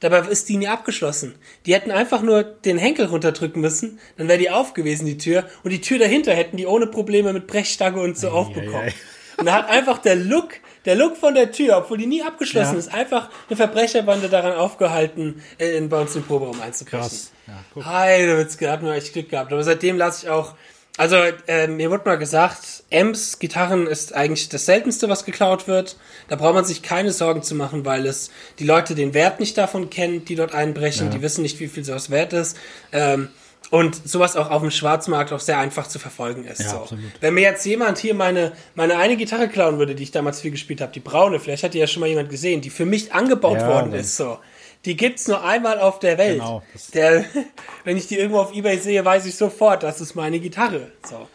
[0.00, 1.34] Dabei ist die nie abgeschlossen.
[1.66, 5.44] Die hätten einfach nur den Henkel runterdrücken müssen, dann wäre die auf gewesen, die Tür.
[5.62, 8.74] Und die Tür dahinter hätten die ohne Probleme mit Brechstange und so Ei, aufbekommen.
[8.76, 8.94] ei, ei.
[9.36, 10.52] Und da hat einfach der Look,
[10.84, 12.78] der Look von der Tür, obwohl die nie abgeschlossen Ja.
[12.78, 17.00] ist, einfach eine Verbrecherbande daran aufgehalten, äh, in, bei uns im Proberaum einzubrechen.
[17.08, 17.30] Krass.
[17.46, 17.84] Ja, guck.
[17.86, 19.52] Heidewitzke, hat mir echt Glück gehabt.
[19.52, 20.54] Aber seitdem lasse ich auch.
[20.96, 21.16] Also,
[21.46, 25.96] äh, mir wurde mal gesagt, Ems Gitarren ist eigentlich das seltenste, was geklaut wird.
[26.28, 29.56] Da braucht man sich keine Sorgen zu machen, weil es die Leute den Wert nicht
[29.56, 31.06] davon kennen, die dort einbrechen.
[31.06, 31.12] Ja.
[31.12, 32.56] Die wissen nicht, wie viel sowas wert ist.
[32.92, 33.28] Ähm,
[33.70, 36.60] und sowas auch auf dem Schwarzmarkt auch sehr einfach zu verfolgen ist.
[36.60, 36.76] Ja, so.
[36.78, 37.04] absolut.
[37.20, 40.50] Wenn mir jetzt jemand hier meine, meine eine Gitarre klauen würde, die ich damals viel
[40.50, 43.12] gespielt habe, die braune, vielleicht hat die ja schon mal jemand gesehen, die für mich
[43.12, 44.38] angebaut Ja, worden ist, so.
[44.86, 46.38] Die gibt's nur einmal auf der Welt.
[46.38, 46.62] Genau,
[46.94, 47.24] Der,
[47.84, 50.90] wenn ich die irgendwo auf Ebay sehe, weiß ich sofort, das ist meine Gitarre.
[51.08, 51.28] So.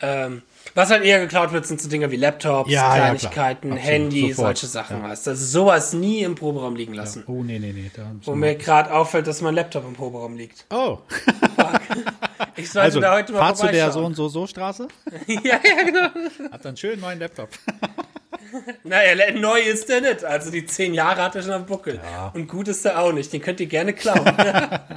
[0.00, 0.42] Ähm,
[0.74, 3.72] was halt eher geklaut wird, sind so Dinge wie Laptops, Ja, ja, Kleinigkeiten.
[3.72, 4.56] Absolut, Handy, sofort.
[4.58, 5.02] solche Sachen.
[5.02, 5.08] Ja.
[5.10, 5.26] Weißt.
[5.26, 5.30] du.
[5.30, 7.24] Also sowas nie im Proberaum liegen lassen.
[7.26, 7.90] Oh, nee, nee, nee.
[8.22, 10.64] Wo mir gerade auffällt, dass mein Laptop im Proberaum liegt.
[10.70, 10.98] oh.
[12.56, 14.86] Ich sollte Also, da heute mal fahr zu der so und so so Straße,
[15.26, 16.00] ja, ja, genau.
[16.52, 17.48] hab dann einen schönen neuen Laptop.
[18.84, 20.24] Naja, neu ist der nicht.
[20.24, 22.00] Also die zehn Jahre hat er schon am Buckel.
[22.34, 23.32] Und gut ist er auch nicht.
[23.32, 24.20] Den könnt ihr gerne klauen.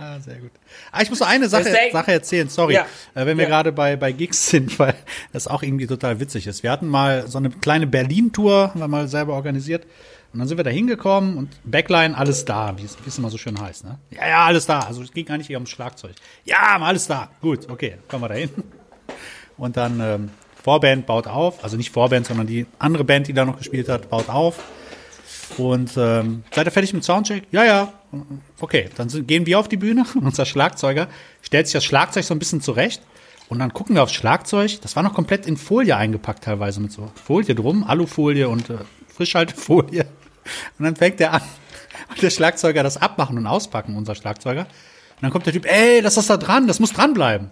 [0.05, 0.51] Ah, sehr gut.
[0.91, 2.75] Ah, ich muss noch eine Sache, Sache erzählen, sorry.
[2.75, 2.86] Ja.
[3.13, 3.49] Äh, wenn wir Ja.
[3.49, 4.93] gerade bei, bei Gigs sind, weil
[5.33, 6.63] das auch irgendwie total witzig ist.
[6.63, 9.86] Wir hatten mal so eine kleine Berlin-Tour, haben wir mal selber organisiert.
[10.33, 13.29] Und dann sind wir da hingekommen und Backline, alles da, wie es wie es immer
[13.29, 13.86] so schön heißt.
[13.86, 13.99] Ne?
[14.11, 14.79] Ja, ja, alles da.
[14.81, 16.11] Also es ging gar nicht hier ums Schlagzeug.
[16.43, 17.29] Ja, alles da.
[17.41, 18.49] Gut, okay, kommen wir da hin.
[19.57, 20.29] Und dann ähm,
[20.66, 24.09] Vorband baut auf, also nicht Vorband, sondern die andere Band, die da noch gespielt hat,
[24.09, 24.63] baut auf.
[25.59, 27.43] Und ähm, seid ihr fertig mit Soundcheck?
[27.51, 27.93] Ja, ja.
[28.59, 31.07] Okay, dann sind, gehen wir auf die Bühne unser Schlagzeuger
[31.43, 33.03] stellt sich das Schlagzeug so ein bisschen zurecht.
[33.47, 34.82] Und dann gucken wir aufs Schlagzeug.
[34.82, 38.78] Das war noch komplett in Folie eingepackt, teilweise mit so Folie drum, Alufolie und äh,
[39.16, 40.07] Frischhaltefolie.
[40.80, 41.41] Und dann fängt er an,
[42.24, 44.61] der Schlagzeuger das abmachen und auspacken, unser Schlagzeuger.
[44.61, 47.51] Und dann kommt der Typ, ey, lass das da dran, das muss dranbleiben.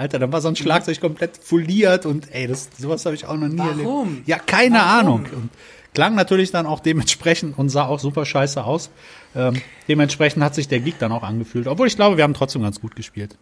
[0.00, 3.36] Alter, dann war so ein Schlagzeug komplett foliert und ey, das, sowas habe ich auch
[3.36, 4.08] noch nie Warum?
[4.08, 4.28] erlebt.
[4.28, 4.88] Ja, keine Warum?
[4.98, 5.26] Ahnung.
[5.30, 5.50] Und
[5.92, 8.88] klang natürlich dann auch dementsprechend und sah auch super scheiße aus.
[9.36, 11.66] Ähm, dementsprechend hat sich der Gig dann auch angefühlt.
[11.66, 13.36] Obwohl ich glaube, wir haben trotzdem ganz gut gespielt.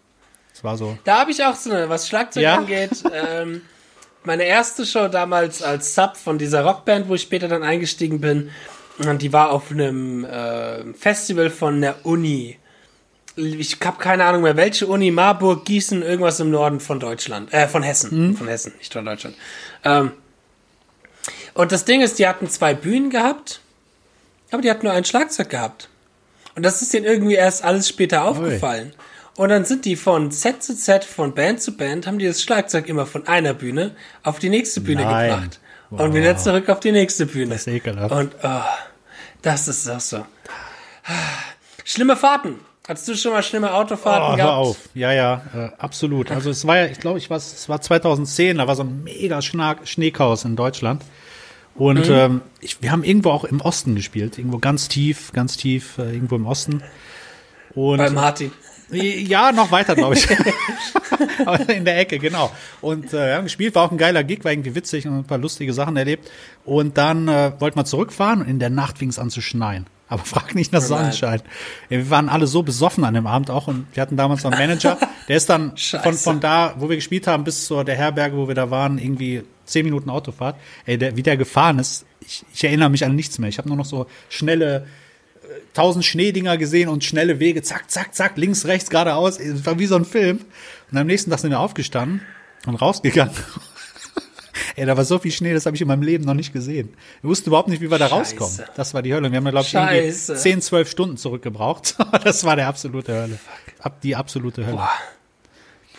[0.53, 0.99] Es war so.
[1.05, 2.57] Da habe ich auch so eine, was Schlagzeug Ja?
[2.57, 3.05] angeht.
[3.15, 3.61] Ähm,
[4.25, 8.51] meine erste Show damals als Sub von dieser Rockband, wo ich später dann eingestiegen bin,
[8.99, 12.59] und die war auf einem äh, Festival von der Uni.
[13.39, 17.69] Ich habe keine Ahnung mehr, welche Uni, Marburg, Gießen, irgendwas im Norden von Deutschland, äh,
[17.69, 19.37] von Hessen, von Hessen, nicht von Deutschland.
[19.85, 20.13] Ähm,
[21.55, 23.61] und das Ding ist, die hatten zwei Bühnen gehabt,
[24.51, 25.89] aber die hatten nur ein Schlagzeug gehabt.
[26.57, 28.93] Und das ist denen irgendwie erst alles später aufgefallen.
[29.37, 32.43] Und dann sind die von Set zu Set, von Band zu Band, haben die das
[32.43, 35.31] Schlagzeug immer von einer Bühne auf die nächste Bühne Nein.
[35.31, 35.61] gebracht.
[35.91, 36.01] Wow.
[36.01, 37.53] Und wieder zurück auf die nächste Bühne.
[37.53, 38.13] Das ist ekelhaft.
[38.13, 38.61] Und oh,
[39.43, 40.27] das ist auch so.
[41.85, 42.57] Schlimme Fahrten.
[42.89, 44.51] Hattest du schon mal schlimme Autofahrten Oh, gehabt?
[44.51, 44.77] hör auf.
[44.95, 46.31] Ja, ja, äh, absolut.
[46.31, 49.05] Also es war ja, ich glaube, ich war, es war 2010, da war so ein
[49.05, 51.03] mega Schna Schneechaos in Deutschland.
[51.75, 52.15] Und Mhm.
[52.15, 56.13] ähm, ich, wir haben irgendwo auch im Osten gespielt, irgendwo ganz tief, ganz tief, äh,
[56.15, 56.83] irgendwo im Osten.
[57.75, 58.53] Und Bei Martin.
[58.91, 60.27] ja, noch weiter, glaube ich.
[61.69, 62.51] In der Ecke, genau.
[62.81, 65.25] Und äh, wir haben gespielt, war auch ein geiler Gig, war irgendwie witzig und ein
[65.25, 66.31] paar lustige Sachen erlebt.
[66.65, 69.87] Und dann äh, wollten wir zurückfahren und in der Nacht fing es an zu schneien.
[70.09, 70.81] Aber frag nicht nach.
[70.81, 71.41] Sonnenschein.
[71.91, 74.53] Ja, Wir waren alle so besoffen an dem Abend auch und wir hatten damals noch
[74.53, 74.99] einen Manager,
[75.29, 78.49] der ist dann von, von da, wo wir gespielt haben, bis zur der Herberge, wo
[78.49, 80.57] wir da waren, irgendwie zehn Minuten Autofahrt.
[80.87, 83.49] Ey, der, wie der gefahren ist, ich, ich erinnere mich an nichts mehr.
[83.49, 84.87] Ich habe nur noch so schnelle
[85.75, 89.39] tausend Schneedinger gesehen und schnelle Wege, zack, zack, zack, links, rechts, geradeaus.
[89.39, 90.41] Es war wie so ein Film.
[90.91, 92.23] Und am nächsten Tag sind wir aufgestanden
[92.67, 93.35] und rausgegangen.
[94.77, 96.95] Ey, da war so viel Schnee, das habe ich in meinem Leben noch nicht gesehen.
[97.21, 98.39] Wir wussten überhaupt nicht, wie wir da Scheiße.
[98.39, 98.69] rauskommen.
[98.77, 99.31] Das war die Hölle.
[99.31, 100.37] Wir haben, glaube ich, irgendwie Scheiße.
[100.37, 101.97] 10, 12 Stunden zurückgebraucht.
[102.25, 103.39] das war der absolute Hölle.
[103.81, 104.89] Ab die absolute Hölle.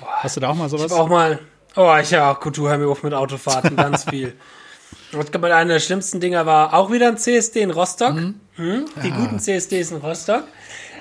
[0.02, 0.92] Hast du da auch mal sowas?
[0.92, 1.40] Ich auch mal.
[1.76, 4.34] Oh, ich ja, Kultur, hör mir auf mit Autofahrten, ganz viel.
[5.14, 8.16] Und einer der schlimmsten Dinger war auch wieder ein CSD in Rostock.
[8.56, 8.86] Hm?
[9.04, 10.44] Die guten CSDs in Rostock.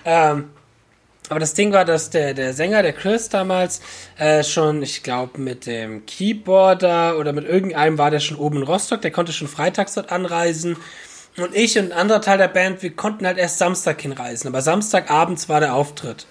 [0.04, 0.50] Ähm,
[1.28, 3.80] aber das Ding war, dass der, der Sänger, der Chris damals,
[4.18, 8.62] äh, schon, ich glaube, mit dem Keyboarder oder mit irgendeinem war der schon oben in
[8.62, 10.76] Rostock, der konnte schon freitags dort anreisen.
[11.36, 14.48] Und ich und ein anderer Teil der Band, wir konnten halt erst Samstag hinreisen.
[14.48, 16.26] Aber Samstagabends war der Auftritt.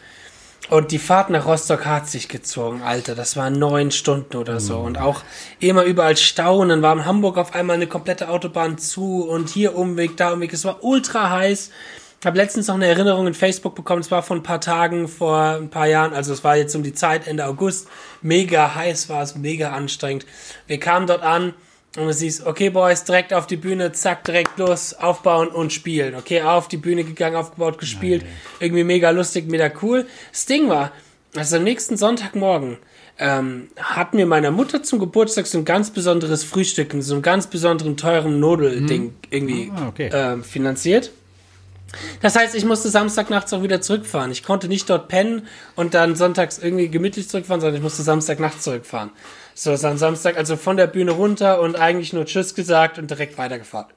[0.70, 3.16] Und die Fahrt nach Rostock hat sich gezogen, Alter.
[3.16, 4.80] Das waren neun Stunden oder so.
[4.80, 5.22] Und auch
[5.60, 6.58] immer überall Stau.
[6.58, 10.34] Und dann war in Hamburg auf einmal eine komplette Autobahn zu und hier Umweg, da
[10.34, 10.52] Umweg.
[10.52, 11.72] Es war ultra heiß.
[12.20, 14.02] Ich habe letztens noch eine Erinnerung in Facebook bekommen.
[14.02, 16.14] Es war vor ein paar Tagen, vor ein paar Jahren.
[16.14, 17.88] Also es war jetzt um die Zeit, Ende August.
[18.24, 20.26] Mega heiß war es, mega anstrengend.
[20.66, 21.54] Wir kamen dort an.
[21.96, 26.16] Und du siehst, okay, Boys, direkt auf die Bühne, zack, direkt los, aufbauen und spielen.
[26.16, 28.24] Okay, auf die Bühne gegangen, aufgebaut, gespielt.
[28.60, 30.06] Irgendwie mega lustig, mega cool.
[30.32, 30.92] Das Ding war,
[31.36, 32.78] also am nächsten Sonntagmorgen
[33.20, 37.48] ähm, hat mir meine Mutter zum Geburtstag so ein ganz besonderes Frühstück so einem ganz
[37.48, 40.10] besonderen teuren Nudelding irgendwie Ah, okay.
[40.14, 41.12] ähm, finanziert.
[42.22, 44.32] Das heißt, ich musste Samstagnachts auch wieder zurückfahren.
[44.32, 48.64] Ich konnte nicht dort pennen und dann sonntags irgendwie gemütlich zurückfahren, sondern ich musste Samstagnachts
[48.64, 49.12] zurückfahren.
[49.54, 53.38] So, ist Samstag also von der Bühne runter und eigentlich nur Tschüss gesagt und direkt
[53.38, 53.88] weitergefahren.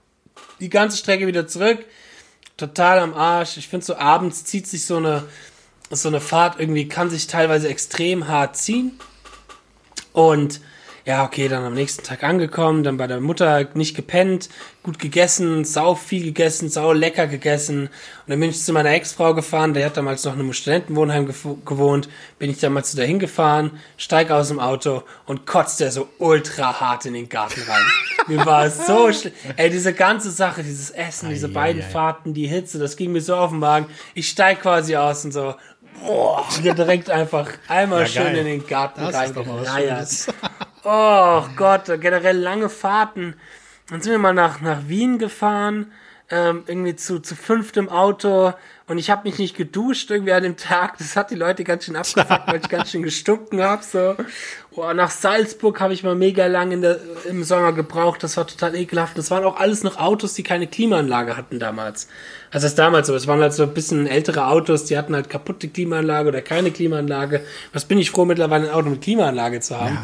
[0.60, 1.84] Die ganze Strecke wieder zurück.
[2.56, 3.56] Total am Arsch.
[3.56, 5.24] Ich finde so abends zieht sich so eine,
[5.90, 8.98] so eine Fahrt irgendwie, kann sich teilweise extrem hart ziehen.
[10.12, 10.60] Und
[11.10, 14.48] ja, okay, dann am nächsten Tag angekommen, dann bei der Mutter nicht gepennt,
[14.84, 17.86] gut gegessen, sau viel gegessen, sau lecker gegessen.
[17.88, 17.90] Und
[18.28, 21.58] dann bin ich zu meiner Ex-Frau gefahren, der hat damals noch in einem Studentenwohnheim gewo-
[21.64, 22.08] gewohnt,
[22.38, 26.78] bin ich damals zu der hingefahren, steig aus dem Auto und kotzt der so ultra
[26.80, 27.82] hart in den Garten rein.
[28.28, 29.32] mir war es so schlimm.
[29.56, 31.90] Ey, diese ganze Sache, dieses Essen, diese Ei, beiden ei, ei.
[31.90, 33.86] Fahrten, die Hitze, das ging mir so auf den Magen.
[34.14, 35.54] Ich steig quasi aus und so,
[36.06, 40.08] boah, direkt einfach einmal Ja, schön in den Garten reingereiert.
[40.84, 43.34] Oh Gott, generell lange Fahrten.
[43.90, 45.92] Dann sind wir mal nach, nach Wien gefahren,
[46.30, 48.54] ähm, irgendwie zu, zu fünft im Auto
[48.90, 50.98] und ich habe mich nicht geduscht irgendwie an dem Tag.
[50.98, 54.16] Das hat die Leute ganz schön abgefuckt, weil ich ganz schön gestunken hab So.
[54.72, 58.22] Oh, nach Salzburg habe ich mal mega lang in der, im Sommer gebraucht.
[58.24, 59.16] Das war total ekelhaft.
[59.16, 62.08] Das waren auch alles noch Autos, die keine Klimaanlage hatten damals.
[62.50, 63.14] Also das damals so.
[63.14, 66.72] Es waren halt so ein bisschen ältere Autos, die hatten halt kaputte Klimaanlage oder keine
[66.72, 67.44] Klimaanlage.
[67.72, 69.98] Was bin ich froh, mittlerweile ein Auto mit Klimaanlage zu haben.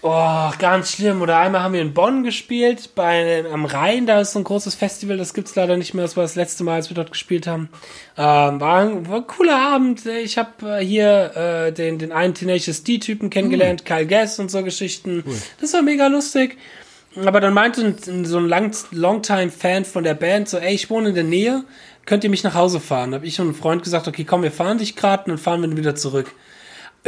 [0.00, 1.22] Oh, ganz schlimm.
[1.22, 4.76] Oder einmal haben wir in Bonn gespielt, bei, am Rhein, da ist so ein großes
[4.76, 7.48] Festival, das gibt's leider nicht mehr, das war das letzte Mal, als wir dort gespielt
[7.48, 7.68] haben.
[8.16, 10.06] Ähm, war, ein, war ein cooler Abend.
[10.06, 14.62] Ich habe äh, hier äh, den, den einen Tenacious D-Typen kennengelernt, Kyle Guess und so
[14.62, 15.24] Geschichten.
[15.60, 16.56] Das war mega lustig.
[17.16, 21.08] Aber dann meinte ein- so ein lang, Longtime-Fan von der Band so, ey, ich wohne
[21.08, 21.64] in der Nähe,
[22.06, 23.10] könnt ihr mich nach Hause fahren?
[23.10, 25.38] Da hab ich und ein Freund gesagt, okay, komm, wir fahren dich gerade und dann
[25.38, 26.30] fahren wir wieder zurück.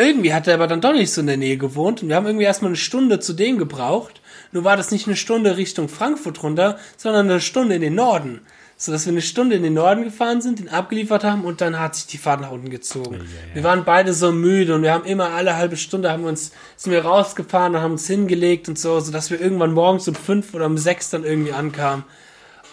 [0.00, 2.24] Irgendwie hat er aber dann doch nicht so in der Nähe gewohnt und wir haben
[2.26, 4.22] irgendwie erstmal eine Stunde zu dem gebraucht.
[4.50, 8.40] Nur war das nicht eine Stunde Richtung Frankfurt runter, sondern eine Stunde in den Norden.
[8.78, 11.78] So dass wir eine Stunde in den Norden gefahren sind, ihn abgeliefert haben und dann
[11.78, 13.20] hat sich die Fahrt nach unten gezogen.
[13.52, 16.52] Wir waren beide so müde und wir haben immer alle halbe Stunde haben wir uns,
[16.78, 20.14] sind wir rausgefahren und haben uns hingelegt und so, so dass wir irgendwann morgens um
[20.14, 22.04] fünf oder um sechs dann irgendwie ankamen.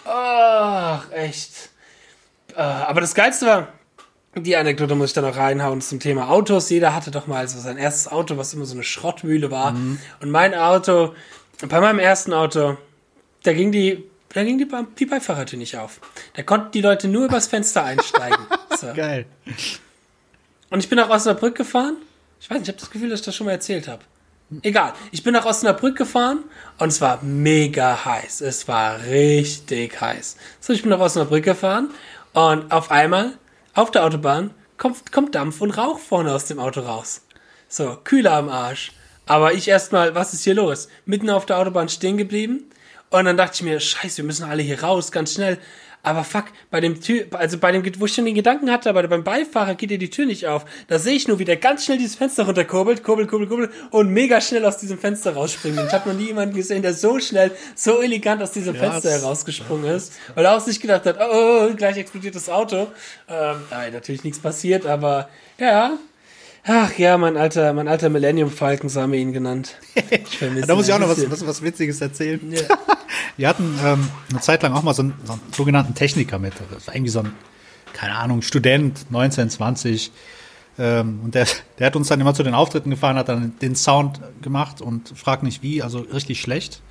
[0.06, 1.68] Ach, echt.
[2.56, 3.68] Äh, aber das Geilste war,
[4.42, 6.70] die Anekdote muss ich dann noch reinhauen zum Thema Autos.
[6.70, 9.74] Jeder hatte doch mal so sein erstes Auto, was immer so eine Schrottmühle war.
[10.20, 11.14] Und mein Auto,
[11.68, 12.76] bei meinem ersten Auto,
[13.42, 14.68] da ging die, da ging die,
[14.98, 16.00] die Beifahrertür nicht auf.
[16.34, 18.38] Da konnten die Leute nur übers Fenster einsteigen.
[18.78, 18.94] So.
[18.94, 19.26] Geil.
[20.70, 21.96] Und ich bin nach Osnabrück gefahren.
[22.40, 24.04] Ich weiß nicht, ich habe das Gefühl, dass ich das schon mal erzählt habe.
[24.62, 24.94] Egal.
[25.10, 26.44] Ich bin nach Osnabrück gefahren
[26.78, 28.40] und es war mega heiß.
[28.40, 30.36] Es war richtig heiß.
[30.60, 31.90] So, ich bin nach Osnabrück gefahren
[32.32, 33.32] und auf einmal
[33.78, 37.22] auf der Autobahn kommt, kommt Dampf und Rauch vorne aus dem Auto raus.
[37.68, 38.90] So, Kühler am Arsch.
[39.24, 40.88] Aber ich erstmal, was ist hier los?
[41.06, 42.64] Mitten auf der Autobahn stehen geblieben.
[43.10, 45.58] Und dann dachte ich mir, scheiße, wir müssen alle hier raus, ganz schnell.
[46.08, 49.06] Aber fuck, bei dem Tür, also bei dem, wo ich schon den Gedanken hatte, aber
[49.06, 50.64] beim Beifahrer geht dir die Tür nicht auf.
[50.86, 54.08] Da sehe ich nur, wie der ganz schnell dieses Fenster runterkurbelt, kurbel, kurbel, kurbel und
[54.08, 55.78] mega schnell aus diesem Fenster rausspringt.
[55.78, 59.20] Ich habe noch nie jemanden gesehen, der so schnell, so elegant aus diesem Fenster Krass.
[59.20, 62.88] herausgesprungen ist, weil er auch sich gedacht hat, oh, oh, gleich explodiert das Auto.
[63.28, 65.28] Ähm, nein, natürlich nichts passiert, aber
[65.58, 65.98] ja.
[66.70, 69.76] Ach ja, mein alter, mein alter Millennium Falcon, so haben wir ihn genannt.
[70.10, 72.40] Ich vermisse Da muss ich auch noch was, was, was Witziges erzählen.
[72.52, 72.60] Ja.
[73.38, 76.52] Wir hatten ähm, eine Zeit lang auch mal so einen, so einen sogenannten Techniker mit.
[76.70, 77.32] Das war irgendwie so ein,
[77.94, 80.12] keine Ahnung, Student, 19, 20.
[80.78, 81.46] Ähm, und der,
[81.78, 85.16] der hat uns dann immer zu den Auftritten gefahren, hat dann den Sound gemacht und
[85.16, 86.82] fragt nicht wie, also richtig schlecht.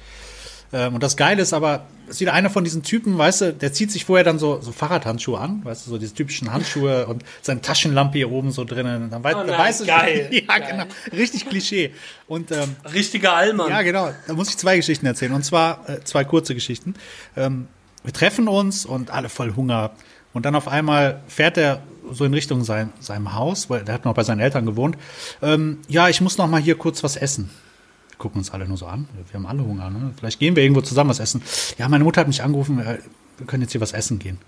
[0.74, 3.74] Ähm, und das Geile ist aber, ist wieder einer von diesen Typen, weißt du, der
[3.74, 7.24] zieht sich vorher dann so, so Fahrradhandschuhe an, weißt du, so diese typischen Handschuhe und
[7.42, 9.04] seine Taschenlampe hier oben so drinnen.
[9.04, 10.68] Und dann, wei Oh dann nein, weißt du, geil, ja, geil.
[10.72, 11.94] genau, richtig Klischee.
[12.28, 13.70] Und ähm, Richtiger Allmann.
[13.70, 14.12] ja, genau.
[14.28, 15.34] Da muss ich zwei Geschichten erzählen.
[15.34, 16.96] Und zwar äh, zwei kurze Geschichten.
[17.36, 17.68] Ähm,
[18.04, 19.92] wir treffen uns und alle voll Hunger.
[20.34, 24.06] Und dann auf einmal fährt er so in Richtung sein, seinem Haus, weil der hat
[24.06, 24.98] noch bei seinen Eltern gewohnt.
[25.42, 27.50] Ähm, ja, ich muss noch mal hier kurz was essen.
[28.18, 29.08] Wir gucken uns alle nur so an.
[29.30, 29.90] Wir haben alle Hunger.
[29.92, 30.12] Ne?
[30.18, 31.44] Vielleicht gehen wir irgendwo zusammen was essen.
[31.78, 32.80] Ja, meine Mutter hat mich angerufen.
[32.80, 32.98] äh,
[33.38, 34.40] Wir können jetzt hier was essen gehen.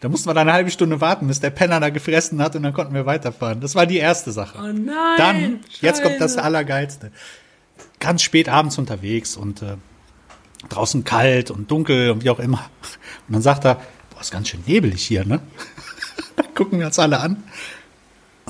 [0.00, 2.62] Da mussten wir dann eine halbe Stunde warten, bis der Penner da gefressen hat und
[2.62, 3.60] dann konnten wir weiterfahren.
[3.60, 4.56] Das war die erste Sache.
[4.58, 4.94] Oh nein.
[5.18, 6.42] Dann, jetzt kommt das Scheiße.
[6.44, 7.10] Allergeilste.
[7.98, 9.76] Ganz spät abends unterwegs und äh,
[10.70, 12.70] draußen kalt und dunkel und wie auch immer.
[13.28, 13.74] Und dann sagt er,
[14.10, 15.40] boah, ist ganz schön nebelig hier, ne?
[16.36, 17.42] Dann gucken wir uns alle an.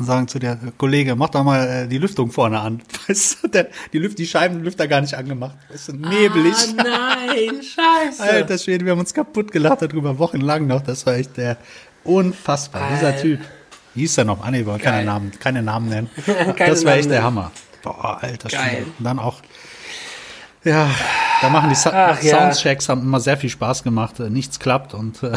[0.01, 2.83] Und sagen zu der Kollege, mach doch mal äh, die Lüftung vorne an.
[3.09, 5.57] Weißt du, der, die, Lüft, die Scheibenlüfter gar nicht angemacht.
[5.71, 6.55] Weißt du, nebelig.
[6.77, 8.23] Ah, nein, scheiße.
[8.33, 10.81] Alter Schwede, wir haben uns kaputt gelacht darüber, wochenlang noch.
[10.81, 11.59] Das war echt der
[12.03, 13.23] unfassbar, dieser Alter.
[13.23, 13.41] Typ.
[13.95, 14.45] Wie hieß der noch?
[14.45, 15.05] Ah, nee, wollen keine.
[15.05, 16.11] Namen, keine Namen nennen.
[16.59, 17.23] Das war echt der.
[17.23, 17.53] Hammer.
[17.83, 18.61] Boah, alter Geil.
[18.61, 18.87] Schwede.
[18.99, 19.41] Und dann auch,
[20.65, 20.91] ja,
[21.41, 22.53] da machen die Sa Ach, ja.
[22.53, 24.21] Soundchecks, haben immer sehr viel Spaß gemacht.
[24.21, 25.33] Äh, Nichts klappt und, äh,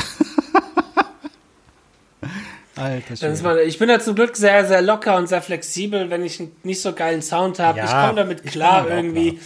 [2.83, 3.63] alter Schwede.
[3.63, 6.81] ich bin da zum Glück sehr, sehr locker und sehr flexibel, wenn ich einen nicht
[6.81, 7.79] so geilen Sound habe.
[7.79, 9.39] Ja, ich komme damit klar auch irgendwie.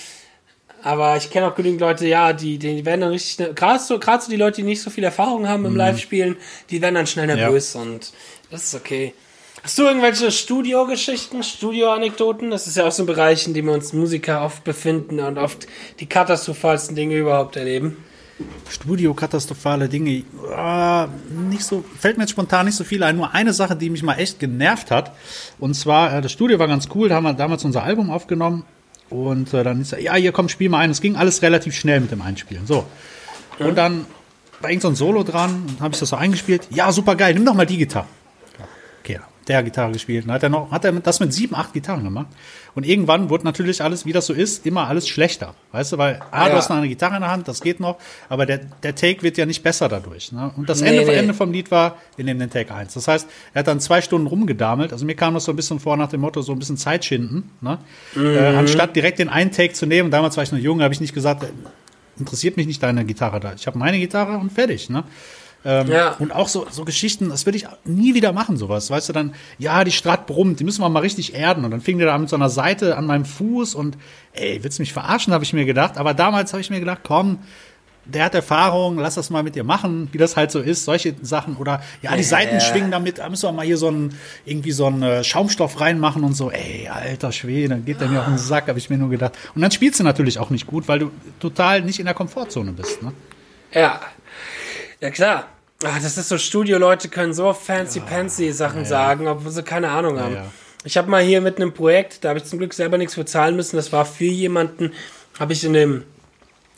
[0.84, 4.24] Aber ich kenne auch genügend Leute, ja, die, die werden dann richtig, gerade so, gerade
[4.24, 5.78] so die Leute, die nicht so viel Erfahrung haben im Mhm.
[5.78, 6.38] Live-Spielen,
[6.70, 8.12] die werden dann schnell nervös und
[8.52, 9.14] das ist okay.
[9.64, 12.52] Hast du irgendwelche Studio-Geschichten, Studio-Anekdoten?
[12.52, 15.38] Das ist ja auch so ein Bereich, in dem wir uns Musiker oft befinden und
[15.38, 15.68] oft
[16.00, 17.98] die katastrophalsten Dinge überhaupt erleben.
[18.70, 20.24] Studio, katastrophale Dinge.
[20.56, 21.08] Ah,
[21.50, 23.16] nicht so, fällt mir jetzt spontan nicht so viel ein.
[23.16, 25.12] Nur eine Sache, die mich mal echt genervt hat.
[25.60, 27.10] Und zwar, äh, das Studio war ganz cool.
[27.10, 28.64] Da haben wir damals unser Album aufgenommen.
[29.10, 30.92] Und äh, dann ist er, ja, hier komm, spiel mal ein.
[30.92, 32.68] Es ging alles relativ schnell mit dem Einspielen.
[32.68, 32.86] So.
[33.60, 34.06] Und dann
[34.60, 35.66] war irgend so ein Solo dran.
[35.68, 36.68] Und habe ich das so eingespielt.
[36.70, 37.34] Ja, super geil.
[37.34, 38.08] Nimm doch mal die Gitarre.
[39.02, 40.26] Okay, der Gitarre gespielt.
[40.26, 42.28] Dann hat er noch, hat er das mit sieben, acht Gitarren gemacht.
[42.76, 45.56] Und irgendwann wurde natürlich alles, wie das so ist, immer alles schlechter.
[45.72, 46.50] Weißt du, weil A, Ja.
[46.52, 47.98] du hast noch eine Gitarre in der Hand, das geht noch,
[48.30, 50.32] aber der, der Take wird ja nicht besser dadurch.
[50.32, 50.52] Ne?
[50.56, 51.18] Und das Nee, Ende, nee.
[51.18, 52.94] Ende vom Lied war, wir nehmen den Take 1.
[52.94, 54.92] Das heißt, er hat dann zwei Stunden rumgedamelt.
[54.94, 57.06] Also mir kam das so ein bisschen vor nach dem Motto, so ein bisschen Zeit
[57.06, 57.50] schinden.
[57.62, 57.80] Ne?
[58.16, 58.26] Mhm.
[58.26, 61.02] Äh, anstatt direkt den einen Take zu nehmen, damals war ich noch jung, habe ich
[61.02, 61.48] nicht gesagt, äh,
[62.20, 63.54] interessiert mich nicht deine Gitarre da.
[63.54, 64.90] Ich habe meine Gitarre und fertig.
[64.90, 65.04] Ne?
[65.66, 66.12] Ähm, Ja.
[66.20, 68.90] Und auch so, so Geschichten, das würde ich nie wieder machen, sowas.
[68.90, 71.66] Weißt du, dann, ja, die Strat brummt, die müssen wir mal richtig erden.
[71.66, 73.98] Und dann fing der da mit so einer Seite an meinem Fuß und,
[74.34, 75.98] ey, willst du mich verarschen, habe ich mir gedacht.
[75.98, 77.40] Aber damals habe ich mir gedacht, komm,
[78.10, 81.14] der hat Erfahrung, lass das mal mit dir machen, wie das halt so ist, solche
[81.22, 81.58] Sachen.
[81.58, 82.60] Oder, ja, die Seiten Ja.
[82.62, 86.24] schwingen damit, da müssen wir mal hier so einen, irgendwie so einen äh, Schaumstoff reinmachen
[86.24, 86.50] und so.
[86.50, 89.34] Ey, alter Schwede, dann geht der mir auf den Sack, habe ich mir nur gedacht.
[89.56, 92.72] Und dann spielst du natürlich auch nicht gut, weil du total nicht in der Komfortzone
[92.72, 93.12] bist, ne?
[93.74, 94.00] Ja.
[95.00, 95.48] Ja, klar.
[95.86, 100.36] Ach, das ist so Studio-Leute können so fancy-pancy Sachen sagen, obwohl sie keine Ahnung haben.
[100.36, 100.46] ja.
[100.84, 103.26] Ich habe mal hier mit einem Projekt, da habe ich zum Glück selber nichts für
[103.26, 103.76] zahlen müssen.
[103.76, 104.94] Das war für jemanden,
[105.38, 106.04] habe ich in dem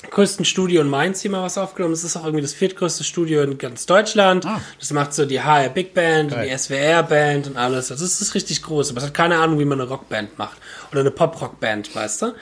[0.10, 1.94] größten Studio in Mainz hier mal was aufgenommen.
[1.94, 4.46] Das ist auch irgendwie das viertgrößte Studio in ganz Deutschland.
[4.46, 4.62] Ah.
[4.80, 7.92] Das macht so die HR Big Band und die SWR Band und alles.
[7.92, 10.58] Also es ist richtig groß, aber es hat keine Ahnung, wie man eine Rockband macht.
[10.92, 12.34] Oder eine Pop-Rock-Band, weißt du?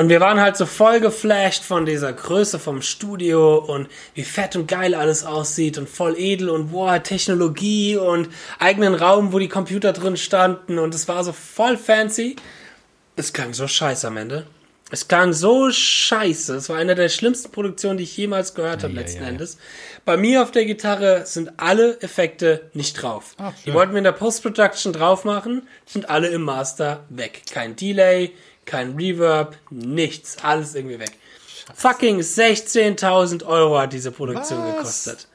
[0.00, 4.56] Und wir waren halt so voll geflasht von dieser Größe vom Studio und wie fett
[4.56, 9.50] und geil alles aussieht und voll edel und wow, Technologie und eigenen Raum, wo die
[9.50, 12.36] Computer drin standen und es war so voll fancy.
[13.16, 14.46] Es klang so scheiße am Ende.
[14.90, 16.56] Es klang so scheiße.
[16.56, 19.28] Es war eine der schlimmsten Produktionen, die ich jemals gehört habe, Ja, letzten ja, ja.
[19.28, 19.58] Endes.
[20.06, 23.34] Bei mir auf der Gitarre sind alle Effekte nicht drauf.
[23.36, 27.42] Ach, die wollten wir in der Post-Production drauf machen, sind alle im Master weg.
[27.52, 28.32] Kein Delay,
[28.70, 30.36] kein Reverb, nichts.
[30.42, 31.12] Alles irgendwie weg.
[31.74, 34.76] Fucking 16.000 Euro hat diese Produktion Was?
[34.76, 35.28] gekostet.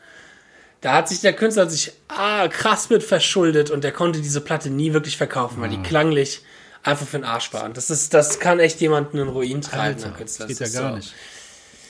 [0.81, 4.69] Da hat sich der Künstler sich ah, krass mit verschuldet und der konnte diese Platte
[4.69, 5.61] nie wirklich verkaufen, Ah.
[5.63, 6.41] weil die klanglich
[6.83, 7.73] einfach für den Arsch waren.
[7.73, 10.47] Das ist, das kann echt jemanden in Ruin treiben, Alter, der Künstler.
[10.47, 10.95] das geht ja gar so.
[10.97, 11.13] nicht.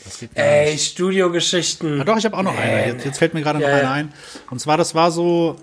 [0.06, 0.78] Das geht gar Ey.
[0.78, 2.02] Studiogeschichten.
[2.02, 2.94] Ah, doch, ich habe auch noch Nee, eine.
[2.94, 3.92] Jetzt, jetzt fällt mir gerade noch Ja, eine ja.
[3.92, 4.14] ein.
[4.50, 5.58] Und zwar, das war so,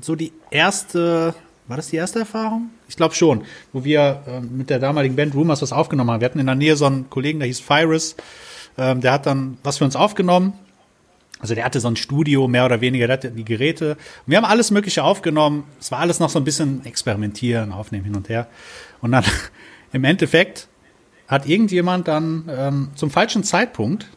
[0.00, 1.34] so die erste,
[1.68, 2.70] war das die erste Erfahrung?
[2.88, 6.20] Ich glaube schon, wo wir ähm, mit der damaligen Band Rumors was aufgenommen haben.
[6.20, 8.16] Wir hatten in der Nähe so einen Kollegen, der hieß Fyrus.
[8.76, 10.54] Ähm, der hat dann was für uns aufgenommen.
[11.38, 13.92] Also der hatte so ein Studio, mehr oder weniger, der hatte die Geräte.
[13.92, 15.64] Und wir haben alles Mögliche aufgenommen.
[15.80, 18.46] Es war alles noch so ein bisschen experimentieren, aufnehmen hin und her.
[19.00, 19.24] Und dann
[19.92, 20.68] im Endeffekt
[21.26, 24.08] hat irgendjemand dann ähm, zum falschen Zeitpunkt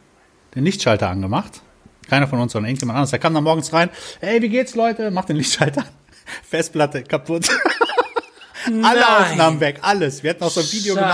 [0.54, 1.62] den Lichtschalter angemacht.
[2.08, 3.10] Keiner von uns, sondern irgendjemand anderes.
[3.10, 3.90] Der kam dann morgens rein.
[4.20, 5.10] Ey, wie geht's, Leute?
[5.10, 5.88] Macht den Lichtschalter an.
[6.48, 7.48] Festplatte kaputt.
[8.66, 9.02] Alle Nein.
[9.04, 10.24] Aufnahmen weg, alles.
[10.24, 11.06] Wir hatten auch so ein Video Scheiße.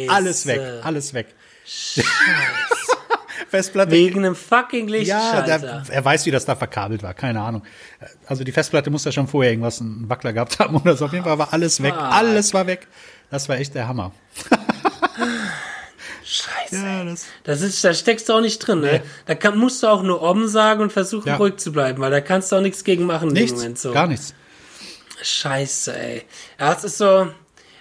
[0.00, 0.10] gemacht.
[0.16, 1.26] Alles weg, alles weg.
[3.48, 3.92] Festplatte.
[3.92, 5.58] Wegen einem fucking Ja, Lichtschalter.
[5.58, 7.62] der, er weiß, wie das da verkabelt war, keine Ahnung.
[8.26, 11.04] Also die Festplatte muss ja schon vorher irgendwas, einen Wackler gehabt haben oder so.
[11.04, 12.88] Auf jeden Fall war alles weg, alles war weg.
[13.30, 14.10] Das war echt der Hammer.
[16.24, 16.76] Scheiße.
[16.84, 19.00] Ja, das, Das ist, da steckst du auch nicht drin, ne?
[19.26, 21.36] Da kann, musst du auch nur Om sagen und versuchen Ja.
[21.36, 23.92] ruhig zu bleiben, weil da kannst du auch nichts gegen machen nichts, Moment so.
[23.92, 24.34] gar nichts.
[25.22, 26.22] Scheiße, ey.
[26.58, 27.28] Ja, es ist so,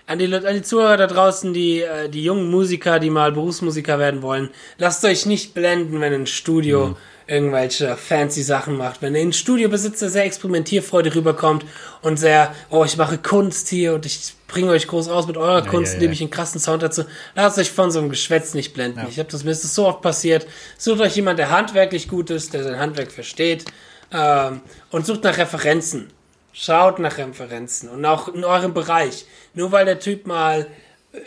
[0.07, 3.31] an die, Leute- an die Zuhörer da draußen, die, äh, die jungen Musiker, die mal
[3.31, 6.95] Berufsmusiker werden wollen, lasst euch nicht blenden, wenn ein Studio Mhm.
[7.27, 9.01] irgendwelche fancy Sachen macht.
[9.01, 11.65] Wenn ein Studiobesitzer sehr experimentierfreudig rüberkommt
[12.03, 15.63] und sehr, oh, ich mache Kunst hier und ich bringe euch groß raus mit eurer
[15.65, 16.13] Kunst, ja, indem ja.
[16.13, 19.01] ich einen krassen Sound dazu, lasst euch von so einem Geschwätz nicht blenden.
[19.09, 20.45] Ich habe das, mir ist das so oft passiert.
[20.77, 23.65] Sucht euch jemand, der handwerklich gut ist, der sein Handwerk versteht,
[24.13, 24.61] ähm,
[24.91, 26.11] und sucht nach Referenzen.
[26.58, 29.26] Schaut nach Referenzen und auch in eurem Bereich.
[29.56, 30.68] Nur weil der Typ mal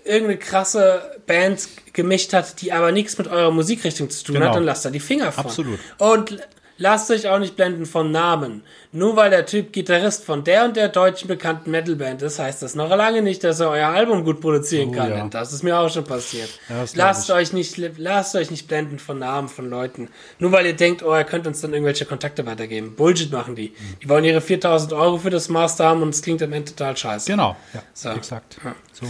[0.05, 4.47] irgendeine krasse Band gemischt hat, die aber nichts mit eurer Musikrichtung zu tun Genau.
[4.47, 5.45] hat, dann lasst da die Finger von.
[5.45, 5.79] Absolut.
[5.99, 6.39] Und
[6.79, 8.63] lasst euch auch nicht blenden von Namen.
[8.93, 12.75] Nur weil der Typ Gitarrist von der und der deutschen bekannten Metalband ist, heißt das
[12.75, 15.11] noch lange nicht, dass er euer Album gut produzieren Oh, kann.
[15.11, 15.29] ja.
[15.29, 16.49] Das ist mir auch schon passiert.
[16.71, 20.09] Ja, lasst euch nicht, lasst euch nicht blenden von Namen von Leuten.
[20.39, 22.95] Nur weil ihr denkt, oh, er könnte uns dann irgendwelche Kontakte weitergeben.
[22.97, 23.75] Bullshit machen die.
[24.03, 26.97] Die wollen ihre 4000 Euro für das Master haben und es klingt am Ende total
[26.97, 27.31] scheiße.
[27.31, 28.11] Genau, ja, So.
[28.11, 28.59] exakt.
[28.95, 29.05] So,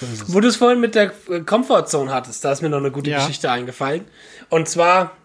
[0.00, 0.32] so es.
[0.32, 1.12] Wo du es vorhin mit der
[1.44, 3.18] Comfortzone hattest, da ist mir noch eine gute Ja.
[3.18, 4.04] Geschichte eingefallen.
[4.48, 5.17] Und zwar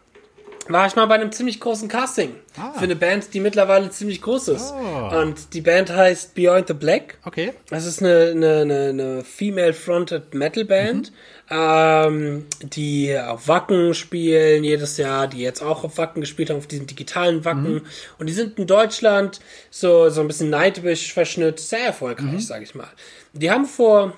[0.69, 2.73] war ich mal bei einem ziemlich großen Casting Ah.
[2.73, 4.73] für eine Band, die mittlerweile ziemlich groß ist.
[4.73, 5.15] Oh.
[5.17, 7.17] Und die Band heißt Beyond the Black.
[7.25, 7.53] Okay.
[7.69, 11.11] Das ist eine, eine, eine, eine female-fronted Metal-Band,
[11.49, 16.67] ähm, die auf Wacken spielen jedes Jahr, die jetzt auch auf Wacken gespielt haben, auf
[16.67, 17.81] diesem digitalen Wacken.
[18.19, 19.39] Und die sind in Deutschland
[19.71, 22.87] so, so ein bisschen Nightwish-Verschnitt, sehr erfolgreich, sag ich mal.
[23.33, 24.13] Die haben vor,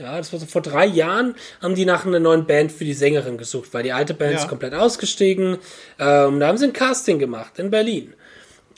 [0.00, 2.94] ja, das war so vor drei Jahren, haben die nach einer neuen Band für die
[2.94, 4.38] Sängerin gesucht, weil die alte Band Ja.
[4.40, 5.58] ist komplett ausgestiegen.
[5.98, 8.14] Ähm, da haben sie ein Casting gemacht in Berlin.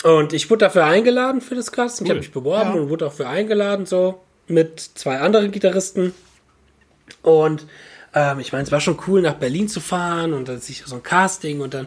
[0.04, 2.06] Und ich wurde dafür eingeladen für das Casting.
[2.06, 2.16] Ich Cool.
[2.16, 2.80] habe mich beworben Ja.
[2.82, 6.12] und wurde auch für eingeladen, so mit zwei anderen Gitarristen.
[7.22, 7.66] Und
[8.14, 10.96] ähm, ich meine, es war schon cool, nach Berlin zu fahren und dann sich so
[10.96, 11.86] ein Casting und dann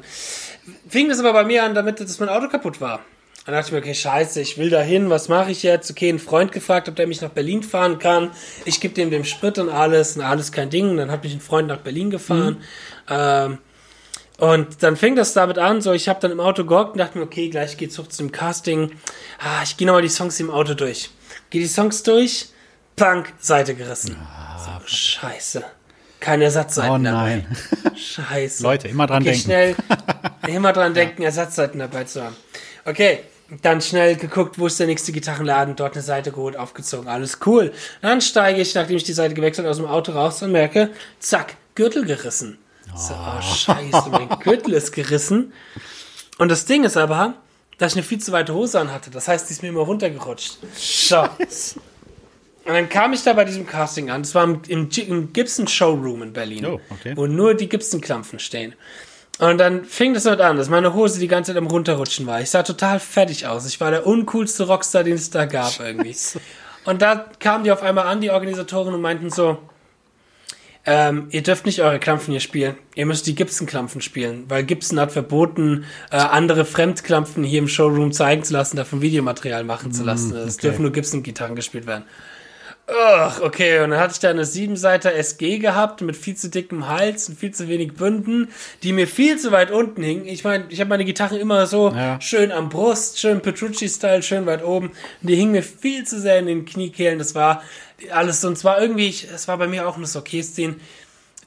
[0.89, 3.01] fing das aber bei mir an, damit dass mein Auto kaputt war.
[3.45, 5.91] Dann dachte ich mir, okay, scheiße, ich will da hin, was mache ich jetzt?
[5.91, 8.31] Okay, einen Freund gefragt, ob der mich nach Berlin fahren kann.
[8.65, 10.89] Ich gebe dem dem Sprit und alles, und alles kein Ding.
[10.89, 12.57] Und dann hat mich ein Freund nach Berlin gefahren.
[13.07, 13.59] Ähm,
[14.39, 17.17] und dann fing das damit an, so ich habe dann im Auto gehockt und dachte
[17.19, 18.91] mir, okay, gleich geht's hoch zum Casting.
[19.39, 21.11] Ah, ich gehe nochmal die Songs im Auto durch.
[21.51, 22.47] Geh die Songs durch,
[22.95, 24.17] Plank, Seite gerissen.
[24.57, 25.63] so, scheiße.
[26.19, 27.45] Keine Ersatzseiten Oh dabei.
[27.45, 27.57] nein.
[27.95, 28.63] Scheiße.
[28.63, 29.43] Leute, immer dran okay, denken.
[29.45, 29.75] schnell,
[30.47, 32.35] immer dran denken, Ersatzseiten dabei zu haben.
[32.85, 33.19] Okay,
[33.61, 37.71] dann schnell geguckt, wo ist der nächste Gitarrenladen, dort eine Seite geholt, aufgezogen, alles cool.
[38.01, 40.89] Dann steige ich, nachdem ich die Seite gewechselt aus dem Auto raus und merke,
[41.19, 42.57] zack, Gürtel gerissen.
[42.95, 45.53] So, oh, scheiße, mein Gürtel ist gerissen.
[46.37, 47.35] Und das Ding ist aber,
[47.77, 49.11] dass ich eine viel zu weite Hose anhatte.
[49.11, 50.57] Das heißt, die ist mir immer runtergerutscht.
[50.75, 51.21] So.
[51.21, 54.23] Und dann kam ich da bei diesem Casting an.
[54.23, 57.13] Das war im, im Gibson Showroom in Berlin, Oh, okay.
[57.15, 58.73] wo nur die Gibson-Klampfen stehen.
[59.39, 62.41] Und dann fing das damit an, dass meine Hose die ganze Zeit am runterrutschen war.
[62.41, 63.67] Ich sah total fertig aus.
[63.67, 66.15] Ich war der uncoolste Rockstar, den es da gab irgendwie.
[66.86, 69.57] Und da kamen die auf einmal an, die Organisatoren, und meinten so,
[70.86, 72.75] ähm, ihr dürft nicht eure Klampfen hier spielen.
[72.93, 78.11] Ihr müsst die Gibson-Klampfen spielen, weil Gibson hat verboten, äh, andere Fremdklampfen hier im Showroom
[78.11, 80.36] zeigen zu lassen, davon Videomaterial machen zu lassen.
[80.36, 80.67] Es okay.
[80.67, 82.05] dürfen nur Gibson-Gitarren gespielt werden.
[82.88, 86.88] Ach, okay, und dann hatte ich da eine Siebenseiter SG gehabt mit viel zu dickem
[86.88, 88.49] Hals und viel zu wenig Bünden,
[88.83, 90.27] die mir viel zu weit unten hingen.
[90.27, 92.21] Ich meine, ich habe meine Gitarren immer so Ja.
[92.21, 94.89] schön am Brust, schön Petrucci-Style, schön weit oben.
[94.89, 97.17] Und die hingen mir viel zu sehr in den Kniekehlen.
[97.17, 97.63] Das war
[98.11, 98.49] alles so.
[98.49, 100.75] Und zwar irgendwie, es war bei mir auch ein okay-Szene.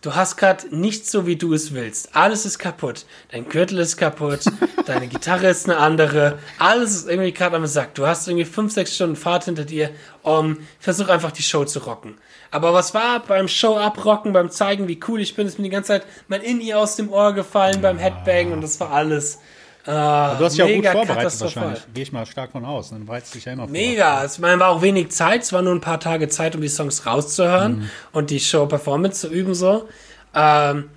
[0.00, 2.14] Du hast gerade nichts so, wie du es willst.
[2.14, 3.04] Alles ist kaputt.
[3.32, 4.42] Dein Gürtel ist kaputt.
[4.86, 6.38] deine Gitarre ist eine andere.
[6.60, 7.96] Alles ist irgendwie gerade am Sack.
[7.96, 9.90] Du hast irgendwie fünf, sechs Stunden Fahrt hinter dir.
[10.22, 12.16] Um, versuch einfach die Show zu rocken.
[12.52, 15.70] Aber was war beim Show abrocken, beim zeigen, wie cool ich bin, ist mir die
[15.70, 19.40] ganze Zeit mein Inni aus dem Ohr gefallen beim Headbang und das war alles.
[19.88, 21.80] Äh, Du hast dich auch gut vorbereitet wahrscheinlich.
[21.94, 22.90] Gehe ich mal stark von aus.
[22.90, 23.72] Dann bereitest du dich ja immer vor.
[23.72, 24.22] Mega.
[24.22, 25.42] Es war auch wenig Zeit.
[25.42, 27.90] Es war nur ein paar Tage Zeit, um die Songs rauszuhören Mhm.
[28.12, 29.88] und die Show-Performance zu üben so.
[30.34, 30.90] Ähm,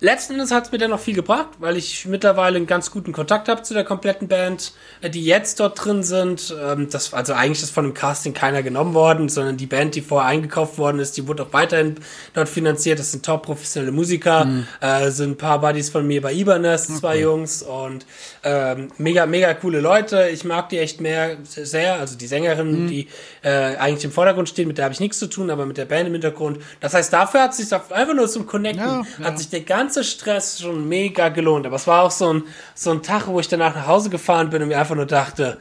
[0.00, 3.12] letzten Endes hat es mir dann noch viel gebracht, weil ich mittlerweile einen ganz guten
[3.12, 6.54] Kontakt habe zu der kompletten Band, äh, die jetzt dort drin sind.
[6.62, 10.02] Ähm, das, also eigentlich ist von dem Casting keiner genommen worden, sondern die Band, die
[10.02, 11.96] vorher eingekauft worden ist, die wurde auch weiterhin
[12.34, 12.98] dort finanziert.
[12.98, 14.66] Das sind top professionelle Musiker, Mhm.
[14.80, 18.04] äh, sind ein paar Buddies von mir bei Ibanez, zwei Jungs und
[18.42, 20.28] ähm, mega, mega coole Leute.
[20.28, 21.94] Ich mag die echt mehr sehr.
[21.98, 22.88] Also die Sängerin, Mhm.
[22.88, 23.08] die
[23.42, 25.84] äh, eigentlich im Vordergrund steht, mit der habe ich nichts zu tun, aber mit der
[25.86, 26.58] Band im Hintergrund.
[26.80, 29.24] Das heißt, dafür hat sich einfach nur zum Connecten, Ja, ja.
[29.24, 31.66] hat sich der ganze Stress schon mega gelohnt.
[31.66, 32.42] Aber es war auch so ein,
[32.74, 35.58] so ein Tag, wo ich danach nach Hause gefahren bin und mir einfach nur dachte,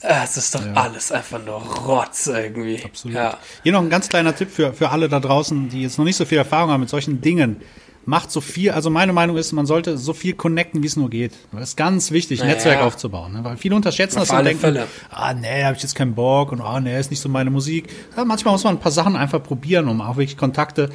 [0.00, 2.82] äh, es ist doch alles einfach nur Rotz irgendwie.
[2.84, 3.16] Absolut.
[3.16, 3.38] Ja.
[3.62, 6.16] Hier noch ein ganz kleiner Tipp für, für alle da draußen, die jetzt noch nicht
[6.16, 7.60] so viel Erfahrung haben mit solchen Dingen.
[8.04, 11.08] Macht so viel, also meine Meinung ist, man sollte so viel connecten, wie es nur
[11.08, 11.34] geht.
[11.52, 12.54] Das ist ganz wichtig, Naja.
[12.54, 13.32] Netzwerk aufzubauen.
[13.32, 13.44] Ne?
[13.44, 14.88] Weil viele unterschätzen Auf das und denken, Fälle.
[15.10, 17.88] ah nee, habe ich jetzt keinen Bock und ah nee, ist nicht so meine Musik.
[18.16, 20.90] Ja, manchmal muss man ein paar Sachen einfach probieren, um auch wirklich Kontakte.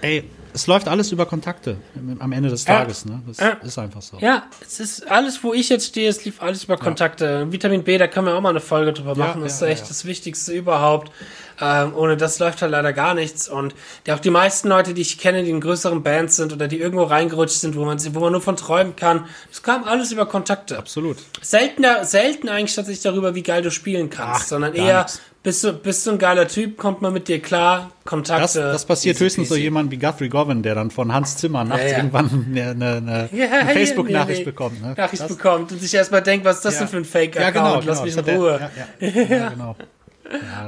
[0.00, 0.24] Ey,
[0.58, 1.76] es läuft alles über Kontakte
[2.18, 3.04] am Ende des Tages.
[3.04, 3.22] Ne?
[3.28, 3.50] Das Ja.
[3.62, 4.18] ist einfach so.
[4.18, 7.46] Ja, es ist alles, wo ich jetzt stehe, es lief alles über Kontakte.
[7.52, 9.42] Vitamin B, da können wir auch mal eine Folge drüber machen.
[9.42, 9.88] das ist ja, echt ja.
[9.88, 11.12] das Wichtigste überhaupt.
[11.60, 13.48] Ähm, ohne das läuft halt leider gar nichts.
[13.48, 13.74] Und
[14.06, 16.78] die, auch die meisten Leute, die ich kenne, die in größeren Bands sind oder die
[16.78, 20.26] irgendwo reingerutscht sind, wo man, wo man nur von träumen kann, das kam alles über
[20.26, 20.78] Kontakte.
[20.78, 21.18] Absolut.
[21.40, 25.20] Seltener, selten eigentlich tatsächlich darüber, wie geil du spielen kannst, Ach, sondern eher, nix.
[25.42, 28.40] Bist du, bist du ein geiler Typ, kommt man mit dir klar, Kontakte.
[28.42, 29.64] Das, das passiert easy höchstens so peasy.
[29.64, 31.96] jemand wie Guthrie Govan, der dann von Hans Zimmer nachts Ja, ja.
[31.98, 34.44] irgendwann eine, eine, Ja, eine ja, Facebook-Nachricht nee, nee.
[34.50, 34.82] bekommt.
[34.82, 34.94] Ne?
[34.96, 36.80] Nachricht das, bekommt und sich erstmal denkt, was ist das Ja.
[36.80, 37.54] denn für ein Fake-Account?
[37.54, 37.74] ja, genau.
[37.86, 38.16] Lass genau.
[38.16, 38.70] mich in Ruhe.
[39.00, 39.76] Der, ja, ja, ja, genau.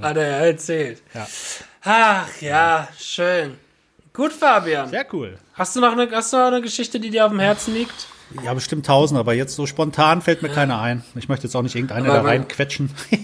[0.03, 1.03] Hat er ja erzählt.
[1.15, 1.27] Ja.
[1.83, 3.57] Ach ja, schön.
[4.13, 4.89] Gut, Fabian.
[4.89, 5.39] Sehr cool.
[5.55, 8.07] Hast du noch eine, hast du noch eine Geschichte, die dir auf dem Herzen liegt?
[8.45, 11.03] Ja, bestimmt tausend, aber jetzt so spontan fällt mir keiner ein.
[11.17, 12.91] Ich möchte jetzt auch nicht irgendeine Aber da reinquetschen.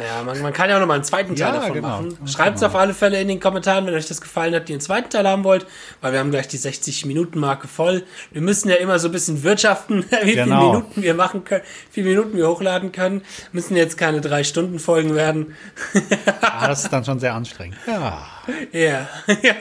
[0.00, 1.88] Ja, man, man kann ja auch noch mal einen zweiten Teil Ja, davon genau.
[1.88, 2.18] machen.
[2.22, 2.72] Ja, Schreibt es genau.
[2.72, 5.28] auf alle Fälle in den Kommentaren, wenn euch das gefallen hat, die einen zweiten Teil
[5.28, 5.66] haben wollt,
[6.00, 8.04] weil wir haben gleich die 60-Minuten-Marke voll.
[8.32, 10.72] Wir müssen ja immer so ein bisschen wirtschaften, wie viele Genau.
[10.72, 11.62] Minuten wir machen können,
[11.92, 13.22] wie viele Minuten wir hochladen können.
[13.52, 15.54] Müssen jetzt keine drei Stunden Folgen werden.
[16.42, 17.76] Ah, das ist dann schon sehr anstrengend.
[17.86, 18.26] Ja.
[18.72, 19.08] Ja.
[19.42, 19.54] ja.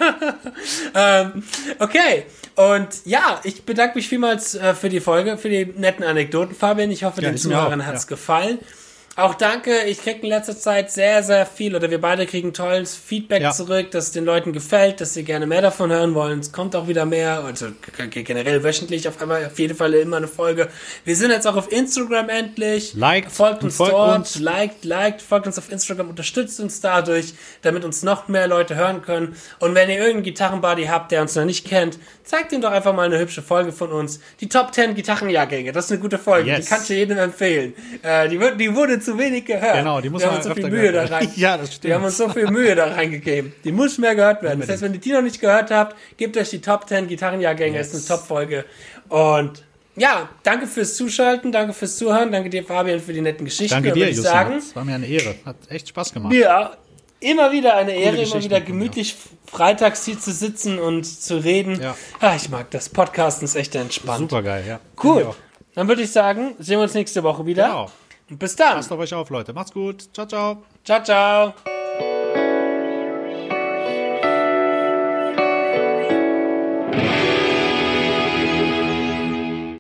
[0.96, 1.44] ähm,
[1.80, 2.09] okay.
[2.56, 6.92] Und ja, ich bedanke mich vielmals äh, für die Folge, für die netten Anekdoten, Fabian.
[6.92, 8.10] Ich hoffe, Ja, den Zuhörern auch, hat's ja.
[8.10, 8.60] gefallen.
[9.20, 12.96] Auch danke, ich kriege in letzter Zeit sehr, sehr viel, oder wir beide kriegen tolles
[12.96, 13.52] Feedback Ja.
[13.52, 16.40] zurück, dass es den Leuten gefällt, dass sie gerne mehr davon hören wollen.
[16.40, 17.68] Es kommt auch wieder mehr, also
[18.12, 20.70] generell wöchentlich auf einmal, auf jeden Fall immer eine Folge.
[21.04, 22.94] Wir sind jetzt auch auf Instagram endlich.
[22.94, 24.40] Liked folgt uns folgt dort, uns.
[24.40, 29.02] liked, liked, folgt uns auf Instagram, unterstützt uns dadurch, damit uns noch mehr Leute hören
[29.02, 29.36] können.
[29.60, 32.94] Und wenn ihr irgendeinen Gitarrenbuddy habt, der uns noch nicht kennt, zeigt ihm doch einfach
[32.94, 34.20] mal eine hübsche Folge von uns.
[34.40, 36.66] Die Top 10 Gitarrenjahrgänge, das ist eine gute Folge, Yes.
[36.66, 37.74] die kann ich jedem empfehlen.
[38.02, 39.76] Äh, die, die wurde zu wenig gehört.
[39.78, 41.22] Genau, die muss Wir haben man uns so viel öfter Mühe da gehört rein.
[41.22, 41.34] werden.
[41.38, 41.94] Ja, das Wir stimmt.
[41.96, 43.54] haben uns so viel Mühe da reingegeben.
[43.64, 44.60] Die muss mehr gehört werden.
[44.60, 47.78] Das heißt, wenn ihr die noch nicht gehört habt, gebt euch die Top 10 Gitarrenjahrgänge,
[47.78, 47.92] Yes.
[47.92, 48.66] das ist eine Top-Folge.
[49.10, 49.64] Und
[49.96, 53.74] ja, danke fürs Zuschalten, danke fürs Zuhören, danke dir, Fabian, für die netten Geschichten.
[53.74, 54.24] Danke dir, Justin.
[54.24, 55.36] sagen, Das war mir eine Ehre.
[55.46, 56.34] Hat echt Spaß gemacht.
[56.34, 56.72] ja,
[57.20, 61.82] immer wieder eine Ehre, immer wieder gemütlich freitags hier zu sitzen und zu reden.
[61.82, 61.98] Ja.
[62.22, 62.88] Ah, ich mag das.
[62.88, 64.20] Podcasten ist echt entspannt.
[64.20, 64.80] Super geil, ja.
[65.04, 65.32] Cool.
[65.76, 67.64] Dann würde ich sagen, sehen wir uns nächste Woche wieder.
[67.68, 67.92] Genau.
[68.30, 68.76] Und bis dann.
[68.76, 69.54] Passt auf euch auf, Leute.
[69.54, 70.14] Macht's gut.
[70.14, 70.64] Ciao, ciao.
[70.84, 71.79] Ciao, ciao.